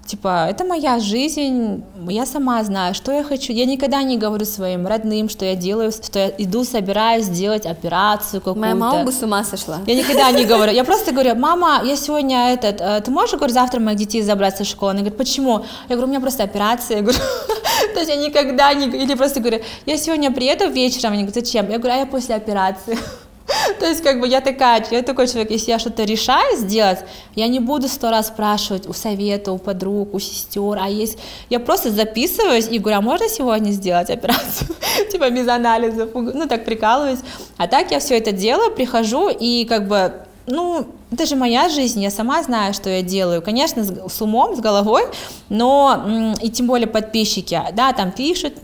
[0.07, 3.53] Типа, это моя жизнь, я сама знаю, что я хочу.
[3.53, 8.41] Я никогда не говорю своим родным, что я делаю, что я иду, собираюсь сделать операцию
[8.41, 8.61] какую-то.
[8.61, 9.79] Моя мама бы с ума сошла.
[9.87, 10.73] Я никогда не говорю.
[10.73, 14.59] Я просто говорю, мама, я сегодня этот, э, ты можешь, говорю, завтра моих детей забрать
[14.59, 14.91] со школы?
[14.91, 15.65] Она говорит, почему?
[15.89, 16.99] Я говорю, у меня просто операция.
[16.99, 17.19] Я говорю,
[17.95, 18.87] то есть я никогда не...
[18.87, 21.13] Или просто говорю, я сегодня приеду вечером.
[21.13, 21.71] Они говорят, зачем?
[21.71, 22.99] Я говорю, а я после операции.
[23.81, 27.01] То есть, как бы я такая, я такой человек, если я что-то решаю сделать,
[27.35, 31.19] я не буду сто раз спрашивать у совета, у подруг, у сестер, а есть,
[31.51, 34.75] я просто записываюсь и говорю, а можно сегодня сделать операцию,
[35.13, 37.21] типа без анализов, ну так прикалываюсь,
[37.57, 40.13] а так я все это делаю, прихожу и как бы
[40.47, 43.41] ну, это же моя жизнь, я сама знаю, что я делаю.
[43.41, 45.05] Конечно, с, с умом, с головой,
[45.49, 48.55] но и тем более подписчики, да, там пишут,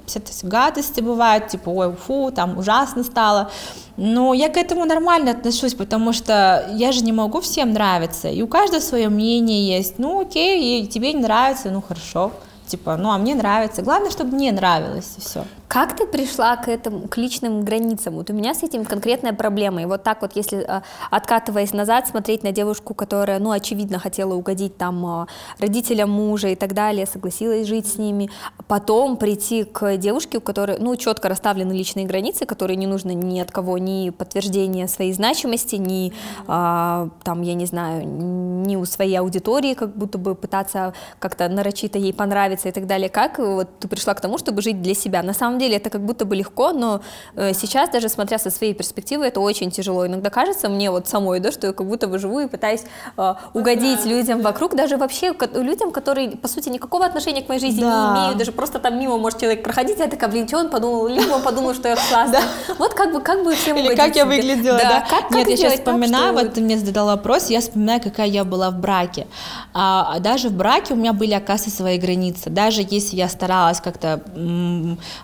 [0.43, 3.51] гадости бывают, типа, ой, фу, там ужасно стало.
[3.97, 8.43] Но я к этому нормально отношусь, потому что я же не могу всем нравиться, и
[8.43, 9.99] у каждого свое мнение есть.
[9.99, 12.33] Ну, окей, и тебе не нравится, ну хорошо
[12.71, 13.83] типа, ну, а мне нравится.
[13.83, 15.45] Главное, чтобы мне нравилось, и все.
[15.71, 18.15] Как ты пришла к этому, к личным границам?
[18.15, 19.81] Вот у меня с этим конкретная проблема.
[19.83, 24.35] И вот так вот, если а, откатываясь назад, смотреть на девушку, которая, ну, очевидно, хотела
[24.35, 25.27] угодить там а,
[25.61, 28.31] родителям мужа и так далее, согласилась жить с ними,
[28.67, 33.39] потом прийти к девушке, у которой, ну, четко расставлены личные границы, которые не нужно ни
[33.39, 36.13] от кого ни подтверждения своей значимости, ни,
[36.49, 41.97] а, там, я не знаю, ни у своей аудитории, как будто бы пытаться как-то нарочито
[41.97, 43.09] ей понравиться и так далее.
[43.09, 45.23] Как вот ты пришла к тому, чтобы жить для себя?
[45.23, 47.01] На самом деле это как будто бы легко, но
[47.37, 50.07] э, сейчас даже смотря со своей перспективы, это очень тяжело.
[50.07, 52.83] Иногда кажется мне вот самой, да, что я как будто бы живу и пытаюсь
[53.17, 57.81] э, угодить людям вокруг, даже вообще людям, которые, по сути, никакого отношения к моей жизни
[57.81, 58.13] да.
[58.15, 61.07] не имеют, даже просто там мимо может человек проходить, я такая, блин, что он подумал,
[61.07, 62.43] либо он подумал, что я классная.
[62.79, 65.05] Вот как бы, как бы всем Или как я выглядела, да.
[65.31, 68.79] Нет, я сейчас вспоминаю, вот ты мне задала вопрос, я вспоминаю, какая я была в
[68.79, 69.27] браке.
[69.73, 72.51] А, а даже в браке у меня были, оказывается, свои границы.
[72.51, 74.21] Даже если я старалась как-то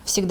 [0.04, 0.25] всегда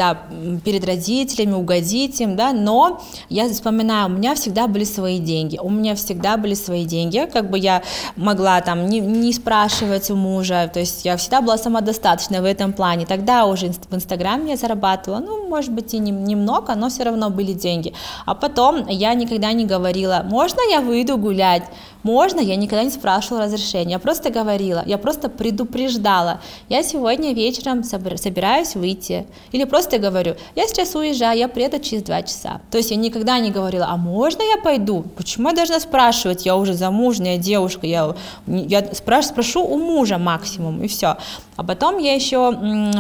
[0.63, 5.69] перед родителями угодить им, да, но я вспоминаю, у меня всегда были свои деньги, у
[5.69, 7.81] меня всегда были свои деньги, как бы я
[8.15, 12.73] могла там не, не спрашивать у мужа, то есть я всегда была самодостаточна в этом
[12.73, 13.05] плане.
[13.05, 17.29] Тогда уже в Инстаграме я зарабатывала, ну, может быть, и не, немного, но все равно
[17.29, 17.93] были деньги.
[18.25, 21.63] А потом я никогда не говорила, можно я выйду гулять?
[22.05, 26.39] Можно, я никогда не спрашивала разрешения, я просто говорила, я просто предупреждала,
[26.69, 32.21] я сегодня вечером собираюсь выйти, или просто говорю, я сейчас уезжаю, я приеду через два
[32.21, 32.61] часа.
[32.69, 35.03] То есть я никогда не говорила, а можно я пойду?
[35.17, 40.83] Почему я должна спрашивать, я уже замужняя девушка, я, я спраш, спрошу у мужа максимум,
[40.83, 41.17] и все.
[41.55, 42.53] А потом я еще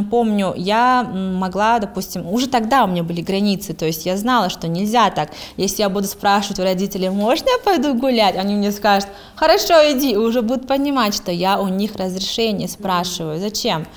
[0.09, 4.67] помню, я могла, допустим, уже тогда у меня были границы, то есть я знала, что
[4.67, 5.29] нельзя так.
[5.57, 8.94] Если я буду спрашивать у родителей, можно я пойду гулять, они мне скажут,
[9.35, 13.39] хорошо, иди, уже будут понимать, что я у них разрешение спрашиваю.
[13.39, 13.87] Зачем?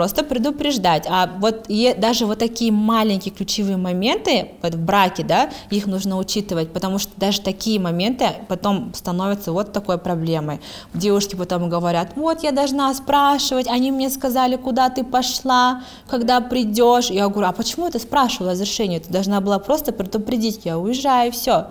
[0.00, 1.04] Просто предупреждать.
[1.06, 6.16] А вот и даже вот такие маленькие ключевые моменты вот в браке, да, их нужно
[6.16, 10.58] учитывать, потому что даже такие моменты потом становятся вот такой проблемой.
[10.94, 17.10] Девушки потом говорят, вот я должна спрашивать, они мне сказали, куда ты пошла, когда придешь.
[17.10, 19.00] Я говорю, а почему ты спрашивала разрешение?
[19.00, 21.66] Ты должна была просто предупредить, я уезжаю, и все.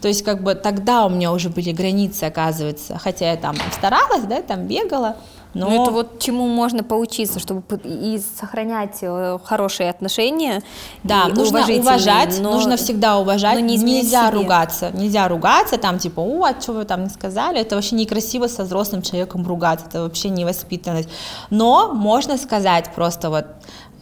[0.00, 4.24] То есть как бы тогда у меня уже были границы, оказывается, хотя я там старалась,
[4.24, 5.16] да, там бегала,
[5.54, 5.70] но...
[5.70, 10.62] Ну, это вот чему можно поучиться, чтобы и сохранять э, хорошие отношения.
[11.02, 12.52] Да, нужно уважать, но...
[12.52, 13.54] нужно всегда уважать.
[13.54, 14.38] Но не нельзя себе.
[14.38, 18.48] ругаться, нельзя ругаться, там типа, о, а что вы там не сказали, это вообще некрасиво
[18.48, 21.08] со взрослым человеком ругаться, это вообще невоспитанность.
[21.50, 23.46] Но можно сказать просто вот,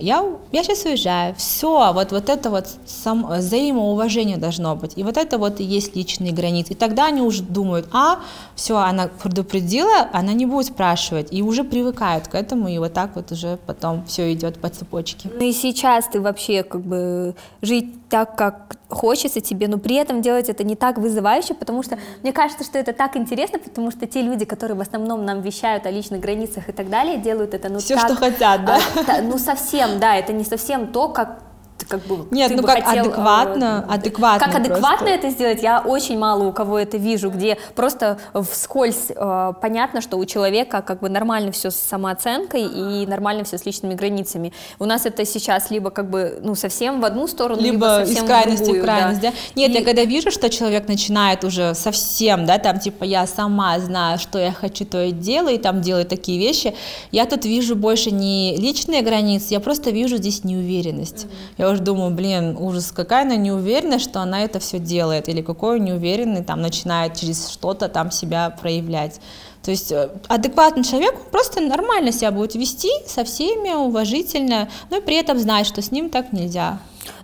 [0.02, 5.16] я, я сейчас уезжаю, все, вот, вот это вот сам, взаимоуважение должно быть, и вот
[5.16, 8.20] это вот и есть личные границы, и тогда они уже думают, а,
[8.54, 13.16] все, она предупредила, она не будет спрашивать, и уже привыкают к этому, и вот так
[13.16, 15.30] вот уже потом все идет по цепочке.
[15.32, 20.20] Ну и сейчас ты вообще как бы жить так, как хочется тебе, но при этом
[20.20, 24.06] делать это не так вызывающе, потому что мне кажется, что это так интересно, потому что
[24.06, 27.70] те люди, которые в основном нам вещают о личных границах и так далее, делают это
[27.70, 28.78] ну все, так, что хотят, да?
[29.08, 31.42] А, ну совсем, да, это не совсем то, как
[31.88, 34.46] как бы Нет, ты ну бы как хотел, адекватно, э, адекватно.
[34.46, 35.08] Как адекватно просто.
[35.08, 40.16] это сделать, я очень мало у кого это вижу, где просто вскользь э, понятно, что
[40.16, 44.52] у человека как бы нормально все с самооценкой и нормально все с личными границами.
[44.78, 48.24] У нас это сейчас либо как бы ну совсем в одну сторону, либо, либо совсем
[48.24, 49.30] из крайности в другую, в крайность, да.
[49.30, 49.36] да?
[49.54, 49.74] Нет, и...
[49.74, 54.38] я когда вижу, что человек начинает уже совсем, да, там типа я сама знаю, что
[54.38, 56.74] я хочу, то и делаю, и там делаю такие вещи,
[57.10, 61.24] я тут вижу больше не личные границы, я просто вижу здесь неуверенность.
[61.24, 61.54] Mm-hmm.
[61.58, 65.80] Я уже думаю, блин, ужас, какая она неуверенная, что она это все делает, или какой
[65.80, 69.20] неуверенный там начинает через что-то там себя проявлять.
[69.62, 75.00] То есть э, адекватный человек просто нормально себя будет вести со всеми, уважительно, но и
[75.00, 76.80] при этом знать, что с ним так нельзя.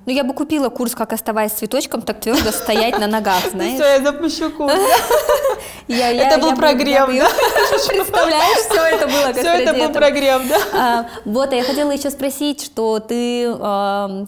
[0.07, 3.75] Ну, я бы купила курс «Как оставаясь цветочком, так твердо стоять на ногах», знаешь?
[3.75, 4.75] Все, я запущу курс.
[5.89, 7.29] Это был прогрев, да?
[7.89, 10.59] Представляешь, все это было Все это был прогрев, да?
[10.75, 13.55] А, вот, а я хотела еще спросить, что ты,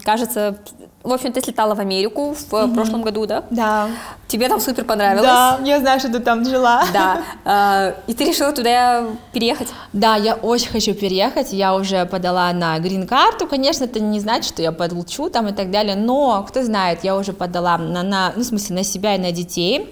[0.03, 0.57] кажется,
[1.03, 2.75] в общем, ты слетала в Америку в mm-hmm.
[2.75, 3.45] прошлом году, да?
[3.49, 3.89] Да.
[4.29, 5.23] Тебе там супер понравилось?
[5.23, 6.85] Да, я знаю, что ты там жила.
[6.93, 7.23] Да.
[7.45, 9.69] А, и ты решила туда переехать?
[9.95, 11.53] Да, я очень хочу переехать.
[11.53, 13.47] Я уже подала на грин-карту.
[13.47, 17.17] Конечно, это не значит, что я получу там и так далее, но, кто знает, я
[17.17, 19.91] уже подала на, на ну, в смысле, на себя и на детей.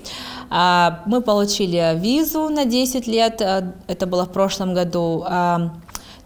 [0.50, 5.24] А, мы получили визу на 10 лет, э, это было в прошлом году.
[5.26, 5.72] А,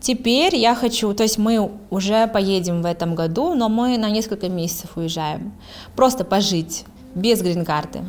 [0.03, 4.49] Теперь я хочу, то есть мы уже поедем в этом году, но мы на несколько
[4.49, 5.53] месяцев уезжаем.
[5.95, 6.85] Просто пожить
[7.15, 8.01] без грин-карты.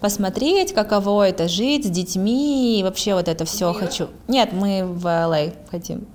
[0.00, 4.08] Посмотреть, каково это жить с детьми, и вообще вот это все хочу.
[4.28, 6.06] Нет, мы в LA хотим.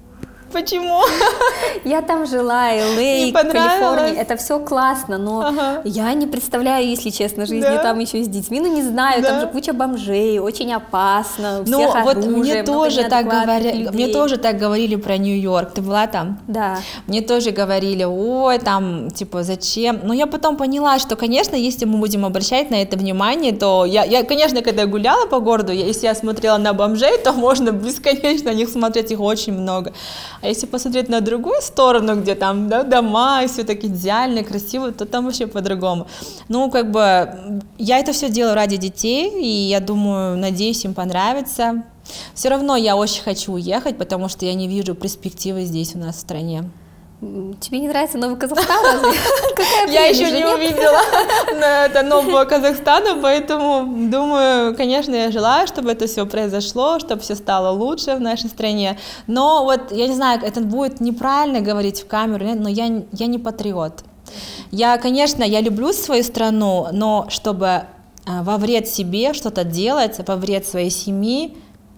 [0.51, 1.01] Почему?
[1.83, 5.81] Я там жила, LA, Калифорния, это все классно, но ага.
[5.83, 7.83] я не представляю, если честно, жизни да?
[7.83, 9.29] там еще с детьми, ну не знаю, да?
[9.29, 14.37] там же куча бомжей, очень опасно, у ну, вот мне тоже так говорили, мне тоже
[14.37, 16.39] так говорили про Нью-Йорк, ты была там?
[16.47, 16.77] Да.
[17.07, 19.99] Мне тоже говорили, ой, там, типа, зачем?
[20.03, 24.03] Но я потом поняла, что, конечно, если мы будем обращать на это внимание, то я,
[24.03, 28.51] я конечно, когда гуляла по городу, я, если я смотрела на бомжей, то можно бесконечно
[28.51, 29.93] на них смотреть, их очень много.
[30.41, 34.91] А если посмотреть на другую сторону, где там да, дома и все так идеально, красиво,
[34.91, 36.07] то там вообще по-другому.
[36.47, 41.83] Ну, как бы, я это все делаю ради детей, и я думаю, надеюсь, им понравится.
[42.33, 46.15] Все равно я очень хочу уехать, потому что я не вижу перспективы здесь у нас
[46.15, 46.63] в стране.
[47.19, 48.77] Тебе не нравится Новый Казахстан?
[49.87, 50.99] Я еще не увидела
[51.85, 57.75] это нового Казахстана, поэтому думаю, конечно, я желаю, чтобы это все произошло, чтобы все стало
[57.75, 58.99] лучше в нашей стране.
[59.25, 63.39] Но вот, я не знаю, это будет неправильно говорить в камеру, но я, я не
[63.39, 64.03] патриот.
[64.69, 67.83] Я, конечно, я люблю свою страну, но чтобы э,
[68.25, 71.57] во вред себе что-то делать, во вред своей семьи,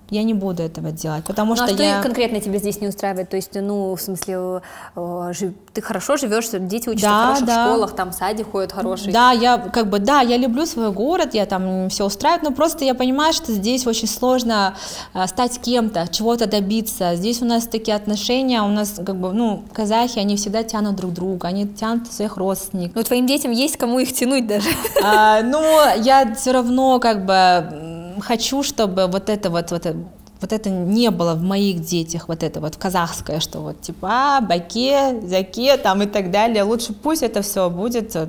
[0.10, 2.02] я не буду этого делать, потому ну, что, а что я...
[2.02, 3.30] конкретно тебя здесь не устраивает?
[3.30, 4.62] То есть, ну, в смысле,
[4.96, 5.32] э,
[5.74, 7.66] ты хорошо живешь, дети учатся да, в хороших да.
[7.66, 9.14] школах, там сади ходят хорошие.
[9.14, 12.86] Да, я как бы, да, я люблю свой город, я там все устраиваю, но просто
[12.86, 14.76] я понимаю, что здесь очень сложно
[15.14, 17.16] э, стать кем-то, чего-то добиться.
[17.16, 21.14] Здесь у нас такие отношения, у нас как бы, ну, казахи, они всегда тянут друг
[21.14, 22.96] друга, они тянут своих родственников.
[22.96, 24.70] Ну, твоим детям есть кому их тянуть даже.
[25.04, 25.62] А, ну,
[26.02, 29.86] я все равно как бы хочу, чтобы вот это вот, вот
[30.42, 34.42] вот это не было в моих детях, вот это вот казахское, что вот типа а,
[34.42, 36.64] баке, заке там и так далее.
[36.64, 38.28] Лучше пусть это все будет э,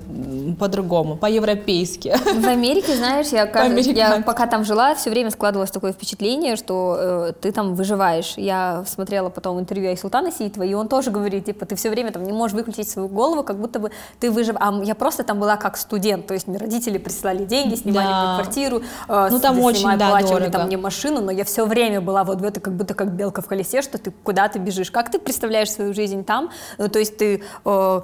[0.59, 2.17] по-другому, по-европейски.
[2.35, 6.97] В Америке, знаешь, я, как, я пока там жила, все время складывалось такое впечатление, что
[6.99, 8.35] э, ты там выживаешь.
[8.37, 12.25] Я смотрела потом интервью Айсултана Сиитова, и он тоже говорит, типа, ты все время там
[12.25, 14.57] не можешь выключить свою голову, как будто бы ты выжив.
[14.59, 18.35] А я просто там была как студент, то есть мне родители прислали деньги, снимали да.
[18.35, 20.51] мне квартиру, э, ну там очень, да, дорого.
[20.51, 23.47] там мне машину, но я все время была вот это как будто как белка в
[23.47, 24.91] колесе, что ты куда-то бежишь.
[24.91, 26.51] Как ты представляешь свою жизнь там?
[26.79, 28.01] Ну, то есть ты э,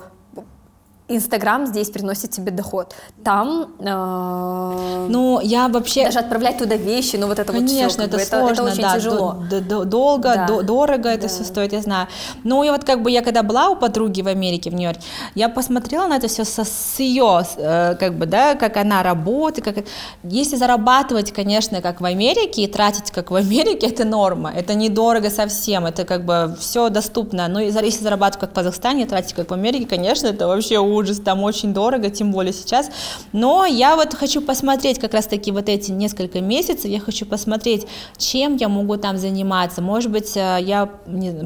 [1.09, 2.95] Инстаграм здесь приносит тебе доход.
[3.23, 8.23] Там, э, ну я вообще даже отправлять туда вещи, ну вот это конечно, вот все,
[8.23, 10.47] это, сложно, это, это очень да, тяжело, д- д- долго, да.
[10.47, 11.13] д- дорого да.
[11.13, 12.09] это все стоит, я знаю.
[12.43, 15.03] Ну и вот как бы я когда была у подруги в Америке в Нью-Йорке,
[15.37, 19.65] я посмотрела на это все со с ее, э, как бы да, как она работает,
[19.65, 19.85] как
[20.25, 25.31] если зарабатывать, конечно, как в Америке и тратить как в Америке, это норма, это недорого
[25.31, 27.47] совсем, это как бы все доступно.
[27.47, 31.43] Но если зарабатывать как в Казахстане, тратить как в Америке, конечно, это вообще ужас, там
[31.43, 32.91] очень дорого, тем более сейчас.
[33.33, 37.87] Но я вот хочу посмотреть как раз-таки вот эти несколько месяцев, я хочу посмотреть,
[38.17, 39.83] чем я могу там заниматься.
[39.83, 40.89] Может быть, э, я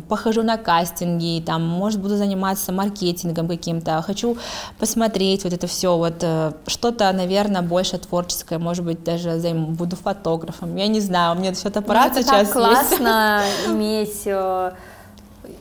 [0.08, 4.02] похожу на кастинги, там, может, буду заниматься маркетингом каким-то.
[4.02, 4.36] Хочу
[4.78, 9.96] посмотреть вот это все, вот э, что-то, наверное, больше творческое, может быть, даже займу, буду
[9.96, 10.76] фотографом.
[10.76, 14.26] Я не знаю, у меня фотоаппарат ну, сейчас так классно иметь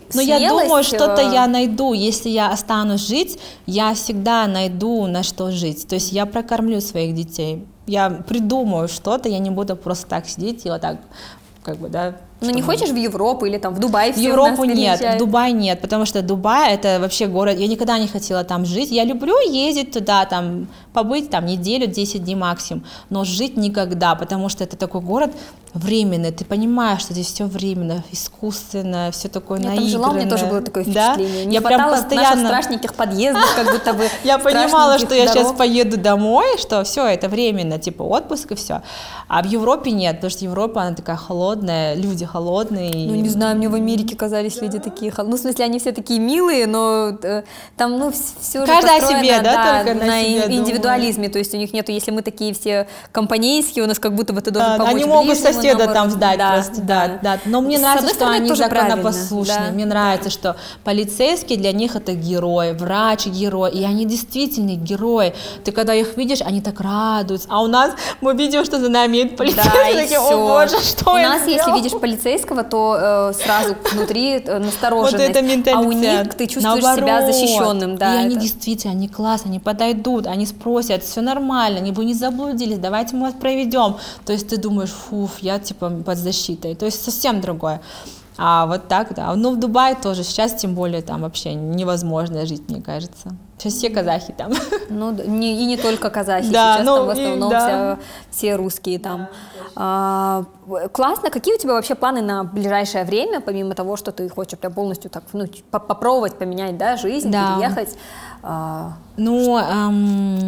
[0.10, 1.94] э, но я думаю, что-то я найду.
[1.94, 5.88] Если я останусь жить, я всегда найду на что жить.
[5.88, 7.66] То есть я прокормлю своих детей.
[7.88, 10.98] Я придумаю что-то, я не буду просто так сидеть и вот так
[11.64, 14.14] как бы, да, ну не хочешь в Европу или там в Дубай?
[14.14, 18.08] В Европу нет, в Дубай нет, потому что Дубай это вообще город, я никогда не
[18.08, 18.92] хотела там жить.
[18.92, 24.50] Я люблю ездить туда, там побыть там неделю, 10 дней максимум, но жить никогда, потому
[24.50, 25.36] что это такой город
[25.74, 30.30] временный, ты понимаешь, что здесь все временно, искусственно, все такое я там жила, у меня
[30.30, 31.44] тоже было такое впечатление.
[31.44, 31.50] Да?
[31.50, 32.48] Не я прям постоянно...
[32.48, 37.30] страшненьких подъездов, как будто бы Я понимала, что я сейчас поеду домой, что все, это
[37.30, 38.82] временно, типа отпуск и все.
[39.28, 42.92] А в Европе нет, потому что Европа, она такая холодная, люди холодные.
[43.08, 45.32] Ну, не знаю, мне в Америке казались люди такие холодные.
[45.32, 47.44] Ну, в смысле, они все такие милые, но э,
[47.78, 51.28] там, ну, все Каждая себе, да, да только на, на себе, индивидуализме.
[51.28, 51.34] Думаю.
[51.34, 54.42] То есть у них нету, если мы такие все компанейские, у нас как будто бы
[54.42, 57.20] ты должен да, помочь Они могут соседа там сдать да, просто, да, да.
[57.22, 57.40] да.
[57.46, 59.60] Но мне С нравится, что они законопослушные.
[59.68, 65.34] Да, мне нравится, что полицейские для них это герой, врач герой, и они действительно герои.
[65.64, 67.48] Ты когда их видишь, они так радуются.
[67.52, 71.12] А у нас мы видим, что за нами идет полицейский, да, такие, о боже, что
[71.12, 71.58] У нас, сделал?
[71.58, 75.14] если видишь полицейского, то э, сразу внутри э, настороженность.
[75.14, 75.76] Вот это менталитет.
[75.76, 76.98] А у них ты чувствуешь Наоборот.
[76.98, 78.16] себя защищенным, да.
[78.16, 78.26] И это.
[78.26, 83.16] они действительно, они классно, они подойдут, они спросят, все нормально, не вы не заблудились, давайте
[83.16, 83.98] мы вас проведем.
[84.26, 86.76] То есть ты думаешь, фуф, я типа под защитой.
[86.76, 87.82] То есть совсем другое.
[88.42, 89.36] А вот так, да.
[89.36, 93.36] Ну, в Дубае тоже сейчас, тем более, там вообще невозможно жить, мне кажется.
[93.58, 94.54] Сейчас все казахи там.
[94.90, 98.00] Ну, не, и не только казахи, да, сейчас ну, там в основном и, да.
[98.32, 99.28] все, все русские там.
[99.76, 100.46] А,
[100.94, 101.30] классно.
[101.30, 105.12] Какие у тебя вообще планы на ближайшее время, помимо того, что ты хочешь прям полностью
[105.12, 107.58] так, ну, попробовать поменять, да, жизнь, да.
[107.58, 107.98] переехать?
[108.42, 110.40] А, ну, эм,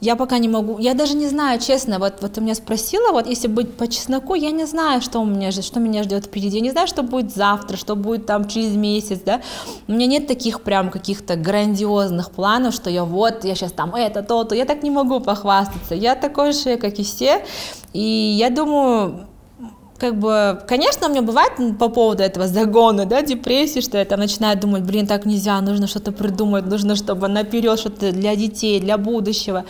[0.00, 3.26] я пока не могу, я даже не знаю, честно, вот, вот ты меня спросила, вот
[3.26, 6.62] если быть по чесноку, я не знаю, что у меня что меня ждет впереди, я
[6.62, 9.40] не знаю, что будет завтра, что будет там через месяц, да,
[9.88, 14.22] у меня нет таких прям каких-то грандиозных планов, что я вот, я сейчас там это,
[14.22, 17.44] то, то, я так не могу похвастаться, я такой же, как и все,
[17.92, 18.00] и
[18.38, 19.26] я думаю,
[19.98, 24.20] как бы, конечно, у меня бывает по поводу этого загона, да, депрессии, что я там
[24.20, 28.98] начинаю думать, блин, так нельзя, нужно что-то придумать, нужно, чтобы наперед что-то для детей, для
[28.98, 29.64] будущего.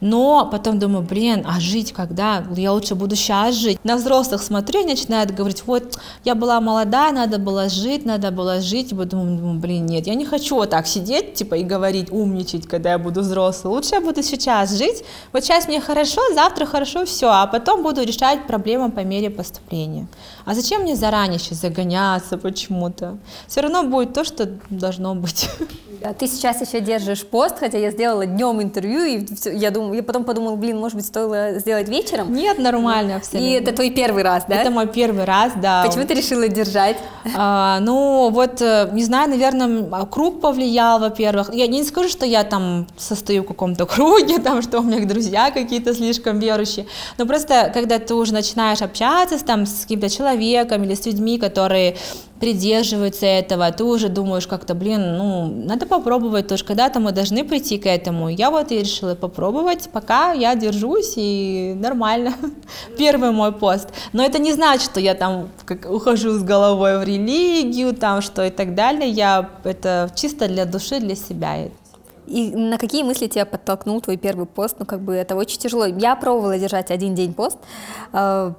[0.00, 2.44] Но потом думаю, блин, а жить когда?
[2.56, 3.78] Я лучше буду сейчас жить.
[3.84, 8.60] На взрослых смотрю и начинают говорить, вот, я была молодая, надо было жить, надо было
[8.60, 8.92] жить.
[8.92, 12.66] И думаю, думаю, блин, нет, я не хочу вот так сидеть, типа, и говорить, умничать,
[12.66, 13.72] когда я буду взрослый.
[13.72, 15.04] Лучше я буду сейчас жить.
[15.32, 19.71] Вот сейчас мне хорошо, завтра хорошо, все, а потом буду решать проблемы по мере поступления
[19.72, 20.06] настроение.
[20.44, 23.18] А зачем мне заранее сейчас загоняться почему-то?
[23.46, 25.48] Все равно будет то, что должно быть.
[26.18, 29.26] Ты сейчас еще держишь пост, хотя я сделала днем интервью, и
[29.56, 32.32] я, думаю, я потом подумала, блин, может быть, стоило сделать вечером?
[32.32, 33.48] Нет, нормально абсолютно.
[33.48, 34.56] И это твой первый раз, да?
[34.56, 35.84] Это мой первый раз, да.
[35.86, 36.96] Почему ты решила держать?
[37.36, 41.54] А, ну, вот, э, не знаю, наверное, круг повлиял, во-первых.
[41.54, 45.52] Я не скажу, что я там состою в каком-то круге, там, что у меня друзья
[45.52, 46.86] какие-то слишком верующие,
[47.16, 51.96] но просто, когда ты уже начинаешь общаться там, с каким-то человеком или с людьми, которые
[52.42, 57.78] придерживаются этого, ты уже думаешь как-то, блин, ну, надо попробовать тоже, когда-то мы должны прийти
[57.78, 58.28] к этому.
[58.28, 62.34] Я вот и решила попробовать, пока я держусь и нормально.
[62.98, 63.90] Первый мой пост.
[64.12, 68.44] Но это не значит, что я там как, ухожу с головой в религию, там что
[68.44, 69.08] и так далее.
[69.08, 71.68] Я это чисто для души, для себя.
[72.26, 74.76] И на какие мысли тебя подтолкнул твой первый пост?
[74.78, 75.86] Ну, как бы это очень тяжело.
[75.86, 77.58] Я пробовала держать один день пост,
[78.12, 78.52] э,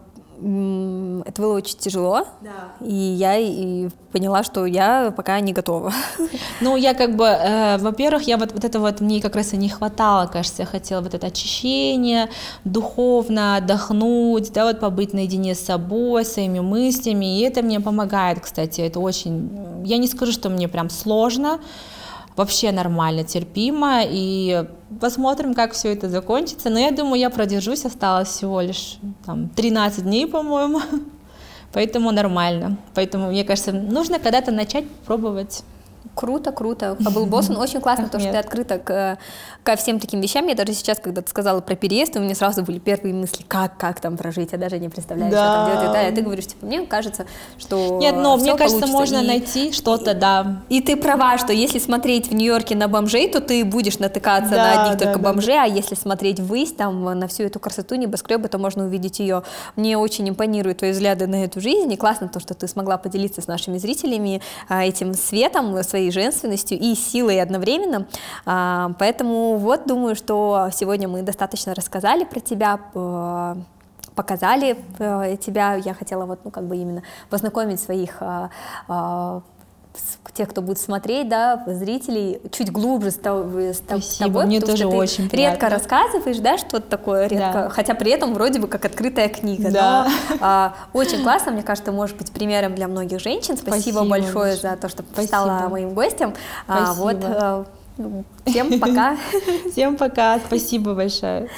[0.43, 2.85] это было очень тяжело, да.
[2.85, 5.93] и я и поняла, что я пока не готова.
[6.61, 9.57] Ну, я как бы, э, во-первых, я вот, вот это вот, мне как раз и
[9.57, 12.29] не хватало, кажется, я хотела вот это очищение,
[12.63, 18.81] духовно отдохнуть, да, вот побыть наедине с собой, своими мыслями, и это мне помогает, кстати,
[18.81, 21.59] это очень, я не скажу, что мне прям сложно,
[22.35, 24.65] вообще нормально, терпимо, и
[24.99, 26.69] посмотрим, как все это закончится.
[26.69, 30.81] Но я думаю, я продержусь, осталось всего лишь там, 13 дней, по-моему,
[31.73, 32.77] поэтому нормально.
[32.93, 35.63] Поэтому, мне кажется, нужно когда-то начать пробовать
[36.15, 36.95] Круто, круто.
[36.99, 39.17] Фабл Боссон, очень классно, то, что ты открыта к,
[39.63, 40.45] ко всем таким вещам.
[40.47, 43.77] Я даже сейчас, когда ты сказала про переезд, у меня сразу были первые мысли, как,
[43.77, 45.37] как там прожить, я даже не представляю, да.
[45.37, 45.93] что там делать.
[45.93, 47.25] Да, и ты говоришь, типа, мне кажется,
[47.57, 50.61] что Нет, но мне кажется, можно и, найти что-то, да.
[50.69, 54.57] И ты права, что если смотреть в Нью-Йорке на бомжей, то ты будешь натыкаться да,
[54.57, 55.63] на одних да, только да, бомжей, да.
[55.63, 59.43] а если смотреть ввысь, там, на всю эту красоту небоскреба, то можно увидеть ее.
[59.75, 63.41] Мне очень импонируют твои взгляды на эту жизнь, и классно то, что ты смогла поделиться
[63.41, 68.07] с нашими зрителями а, этим светом, своей женственностью и силой одновременно.
[68.45, 72.79] А, поэтому вот думаю, что сегодня мы достаточно рассказали про тебя,
[74.13, 75.75] показали э, тебя.
[75.75, 78.49] Я хотела вот, ну, как бы именно познакомить своих а,
[78.87, 79.41] а,
[80.33, 84.45] тех, кто будет смотреть, да, зрителей, чуть глубже с, с Спасибо, тобой.
[84.45, 85.53] Мне тоже очень приятно.
[85.53, 87.69] редко рассказываешь, да, что-то такое редко, да.
[87.69, 89.71] хотя при этом вроде бы как открытая книга.
[89.71, 90.07] Да.
[90.29, 93.57] Но, а, очень классно, мне кажется, может быть примером для многих женщин.
[93.57, 94.71] Спасибо, Спасибо большое большое.
[94.71, 95.27] за то, что Спасибо.
[95.27, 96.33] стала моим гостем.
[96.65, 96.89] Спасибо.
[96.89, 97.65] А, вот, э,
[98.45, 99.17] всем пока.
[99.71, 101.49] Всем пока, спасибо большое.